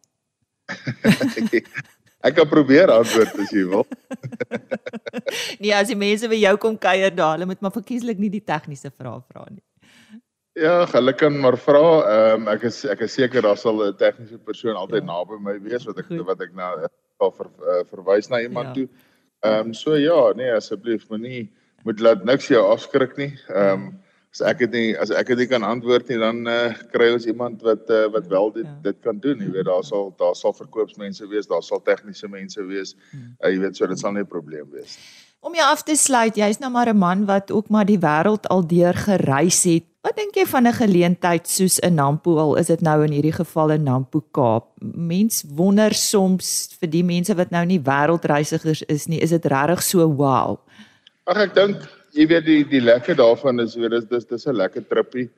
ek 2.28 2.36
kan 2.36 2.50
probeer 2.52 2.92
antwoord 2.94 3.38
as 3.42 3.54
jy 3.56 3.64
wil. 3.70 3.86
nee, 5.62 5.74
as 5.74 5.90
die 5.90 5.98
mense 5.98 6.30
by 6.30 6.38
jou 6.40 6.56
kom 6.62 6.78
kuier 6.82 7.14
daar, 7.16 7.38
hulle 7.38 7.50
moet 7.50 7.64
maar 7.64 7.74
verkieslik 7.76 8.22
nie 8.22 8.32
die 8.34 8.44
tegniese 8.46 8.92
vrae 8.92 9.22
vra 9.24 9.48
nie. 9.50 9.64
Ja, 10.60 10.86
hulle 10.92 11.14
kan 11.16 11.40
maar 11.40 11.58
vra. 11.58 11.84
Ehm 12.14 12.42
um, 12.42 12.48
ek 12.52 12.66
is 12.68 12.82
ek 12.86 13.06
is 13.06 13.14
seker 13.16 13.46
daar 13.46 13.58
sal 13.58 13.80
'n 13.86 13.96
tegniese 13.98 14.40
persoon 14.44 14.76
altyd 14.76 15.06
ja. 15.06 15.12
naby 15.12 15.40
my 15.40 15.56
wees 15.64 15.86
wat 15.88 16.00
ek 16.00 16.10
Goed. 16.12 16.26
wat 16.28 16.42
ek 16.42 16.54
na 16.54 16.74
uh, 16.76 17.32
ver, 17.38 17.48
uh, 17.64 17.84
verwys 17.92 18.30
na 18.30 18.42
iemand 18.42 18.68
ja. 18.68 18.74
toe. 18.74 18.88
Ehm 19.48 19.68
um, 19.68 19.74
so 19.74 19.96
ja, 19.96 20.34
nee 20.36 20.52
asseblief 20.52 21.08
moenie 21.10 21.50
moet 21.84 22.00
laat 22.00 22.26
niks 22.26 22.48
jou 22.48 22.64
afskrik 22.72 23.18
nie. 23.18 23.34
Ehm 23.48 23.88
um, 23.88 24.00
as 24.34 24.42
ek 24.46 24.60
dit 24.62 24.76
nie 24.76 24.90
as 25.02 25.10
ek 25.16 25.32
dit 25.34 25.50
kan 25.50 25.66
antwoord 25.66 26.10
nie 26.12 26.20
dan 26.22 26.44
uh, 26.48 26.74
kry 26.94 27.10
ons 27.16 27.26
iemand 27.30 27.64
wat 27.66 27.90
uh, 27.90 28.06
wat 28.14 28.28
wel 28.30 28.52
dit 28.60 28.68
ja. 28.68 28.76
dit 28.86 29.00
kan 29.06 29.18
doen 29.24 29.42
jy 29.42 29.50
weet 29.56 29.66
daar 29.66 29.86
sal 29.86 30.12
daar 30.20 30.36
sal 30.38 30.54
verkoopsmense 30.54 31.26
wees 31.32 31.50
daar 31.50 31.66
sal 31.66 31.82
tegniese 31.82 32.30
mense 32.30 32.62
wees 32.70 32.94
uh, 32.94 33.50
jy 33.50 33.58
weet 33.64 33.80
so 33.80 33.90
dit 33.90 34.00
sal 34.00 34.14
nie 34.14 34.22
'n 34.22 34.30
probleem 34.30 34.70
wees 34.76 35.00
om 35.40 35.56
jou 35.56 35.66
af 35.66 35.84
te 35.88 35.96
sluit 35.96 36.38
jy's 36.38 36.60
nou 36.60 36.72
maar 36.72 36.90
'n 36.90 36.98
man 36.98 37.26
wat 37.26 37.52
ook 37.52 37.70
maar 37.70 37.86
die 37.86 38.00
wêreld 38.00 38.48
al 38.48 38.68
deur 38.68 38.94
gereis 38.94 39.64
het. 39.64 39.86
Wat 40.02 40.16
dink 40.16 40.36
jy 40.36 40.46
van 40.46 40.68
'n 40.68 40.74
geleentheid 40.74 41.48
soos 41.48 41.80
'n 41.80 41.96
Nampo 41.96 42.38
al 42.38 42.56
is 42.56 42.68
dit 42.68 42.82
nou 42.82 43.04
in 43.04 43.12
hierdie 43.12 43.34
geval 43.34 43.72
'n 43.72 43.84
Nampo 43.84 44.24
Kaap? 44.32 44.66
Mens 44.82 45.44
wonder 45.56 45.94
soms 45.94 46.76
vir 46.80 46.90
die 46.90 47.04
mense 47.04 47.36
wat 47.36 47.52
nou 47.52 47.66
nie 47.66 47.80
wêreldreisigers 47.80 48.84
is 48.88 49.08
nie 49.08 49.20
is 49.20 49.30
dit 49.30 49.46
regtig 49.46 49.82
so 49.84 50.08
wow? 50.08 50.60
Ag 51.26 51.38
ek 51.38 51.56
dink 51.56 51.78
jy 52.12 52.28
weet 52.28 52.46
die 52.46 52.64
die 52.64 52.82
lekker 52.82 53.16
daarvan 53.16 53.60
is 53.60 53.76
weet 53.76 53.92
dis 53.92 54.06
dis 54.06 54.26
dis 54.26 54.48
'n 54.48 54.56
lekker 54.56 54.88
trippie. 54.88 55.30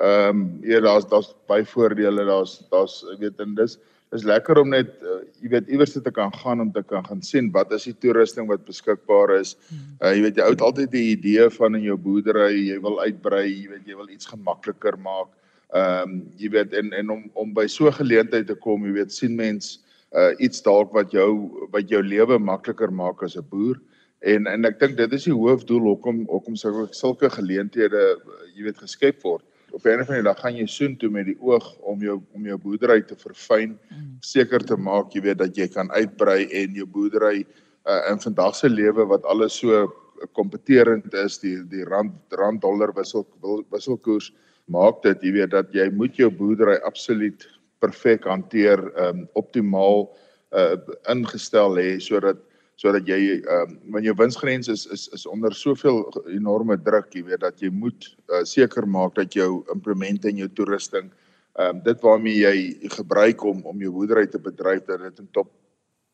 Ehm 0.00 0.28
um, 0.28 0.58
ja 0.62 0.80
daar's 0.80 1.06
daar's 1.08 1.34
baie 1.46 1.64
voordele 1.64 2.24
daar's 2.24 2.62
daar's 2.70 3.04
ek 3.12 3.18
weet 3.18 3.40
en 3.40 3.54
dis 3.54 3.78
is 4.16 4.24
lekker 4.24 4.58
om 4.62 4.70
net 4.72 4.90
uh, 5.04 5.20
jy 5.42 5.50
weet 5.52 5.68
iewers 5.72 5.92
te 5.92 6.12
kan 6.14 6.32
gaan 6.32 6.62
om 6.64 6.70
te 6.72 6.82
kan 6.82 7.04
gaan 7.06 7.20
sien 7.24 7.50
wat 7.52 7.72
is 7.76 7.84
die 7.90 7.96
toerusting 8.02 8.48
wat 8.48 8.64
beskikbaar 8.68 9.34
is. 9.36 9.54
Uh, 10.00 10.14
jy 10.14 10.22
weet 10.24 10.40
jy 10.40 10.46
oud 10.46 10.64
altyd 10.64 10.92
die 10.94 11.10
idee 11.12 11.48
van 11.58 11.76
in 11.76 11.84
jou 11.84 11.98
boerdery 12.00 12.54
jy 12.56 12.78
wil 12.84 13.00
uitbrei, 13.02 13.44
jy 13.50 13.66
weet 13.74 13.90
jy 13.90 13.98
wil 13.98 14.08
iets 14.14 14.30
gemakliker 14.30 14.96
maak. 15.04 15.28
Ehm 15.76 16.08
um, 16.08 16.22
jy 16.40 16.48
weet 16.54 16.72
en 16.80 16.94
en 16.96 17.12
om 17.12 17.26
om 17.34 17.52
by 17.52 17.66
so 17.68 17.88
'n 17.88 18.00
geleentheid 18.00 18.46
te 18.48 18.56
kom, 18.56 18.86
jy 18.86 18.94
weet 18.96 19.12
sien 19.12 19.36
mens 19.36 19.76
uh, 20.16 20.32
iets 20.38 20.62
dalk 20.62 20.92
wat 20.96 21.12
jou 21.12 21.68
wat 21.72 21.90
jou 21.90 22.02
lewe 22.02 22.38
makliker 22.38 22.90
maak 22.90 23.22
as 23.22 23.36
'n 23.36 23.44
boer. 23.50 23.76
En 24.20 24.46
en 24.46 24.64
ek 24.64 24.80
dink 24.80 24.96
dit 24.96 25.12
is 25.12 25.24
die 25.24 25.36
hoofdoel 25.36 25.92
hoekom 25.92 26.24
hoekom 26.26 26.56
sulke 26.56 26.88
sulke 26.94 27.30
geleenthede 27.30 28.16
jy 28.56 28.64
weet 28.64 28.78
geskep 28.78 29.22
word. 29.22 29.44
Op 29.70 29.84
'n 29.84 30.00
of 30.00 30.08
ander 30.08 30.22
dag 30.22 30.40
gaan 30.40 30.56
jy 30.56 30.66
soen 30.66 30.96
toe 30.96 31.10
met 31.10 31.26
die 31.26 31.36
oog 31.40 31.76
om 31.78 32.00
jou 32.00 32.20
om 32.32 32.44
jou 32.44 32.58
boerdery 32.58 33.02
te 33.02 33.16
verfyn, 33.16 33.78
seker 34.20 34.64
te 34.64 34.76
maak 34.76 35.12
jy 35.12 35.20
weet 35.22 35.38
dat 35.38 35.56
jy 35.56 35.68
kan 35.68 35.90
uitbrei 35.90 36.48
en 36.50 36.74
jou 36.74 36.86
boerdery 36.86 37.44
uh, 37.86 38.10
in 38.10 38.20
vandag 38.20 38.56
se 38.56 38.68
lewe 38.68 39.04
wat 39.06 39.24
alles 39.24 39.58
so 39.58 39.92
kompeterend 40.32 41.14
is, 41.14 41.38
die 41.38 41.62
die 41.68 41.84
rand 41.84 42.12
rand 42.30 42.60
dollar 42.62 42.92
wissel 42.94 43.26
wisselkoers 43.70 44.32
maak 44.66 45.02
dit 45.02 45.22
jy 45.22 45.32
weet 45.32 45.50
dat 45.50 45.72
jy 45.72 45.90
moet 45.90 46.16
jou 46.16 46.30
boerdery 46.30 46.76
absoluut 46.84 47.46
perfek 47.80 48.24
hanteer, 48.24 48.80
um, 48.98 49.28
optimaal 49.34 50.08
uh, 50.52 50.76
ingestel 51.08 51.76
hê 51.78 51.98
sodat 52.00 52.40
sodat 52.78 53.08
jy 53.10 53.18
ehm 53.38 53.62
um, 53.66 53.78
wanneer 53.92 54.12
jou 54.12 54.18
winsgrens 54.22 54.68
is 54.70 54.86
is 54.94 55.08
is 55.16 55.26
onder 55.26 55.54
soveel 55.54 56.04
enorme 56.30 56.78
druk, 56.78 57.10
jy 57.14 57.24
weet 57.26 57.42
dat 57.42 57.60
jy 57.60 57.70
moet 57.74 58.06
uh, 58.30 58.44
seker 58.46 58.86
maak 58.86 59.16
dat 59.18 59.34
jou 59.34 59.64
implemente 59.74 60.30
en 60.30 60.44
jou 60.44 60.48
toerusting 60.48 61.10
ehm 61.58 61.76
um, 61.76 61.82
dit 61.82 62.02
waarmee 62.06 62.36
jy 62.38 62.90
gebruik 62.94 63.42
om 63.42 63.64
om 63.66 63.80
jou 63.82 63.90
boerdery 63.92 64.26
te 64.26 64.38
bedryf 64.38 64.84
dat 64.86 65.02
dit 65.08 65.24
in 65.24 65.30
top 65.34 65.50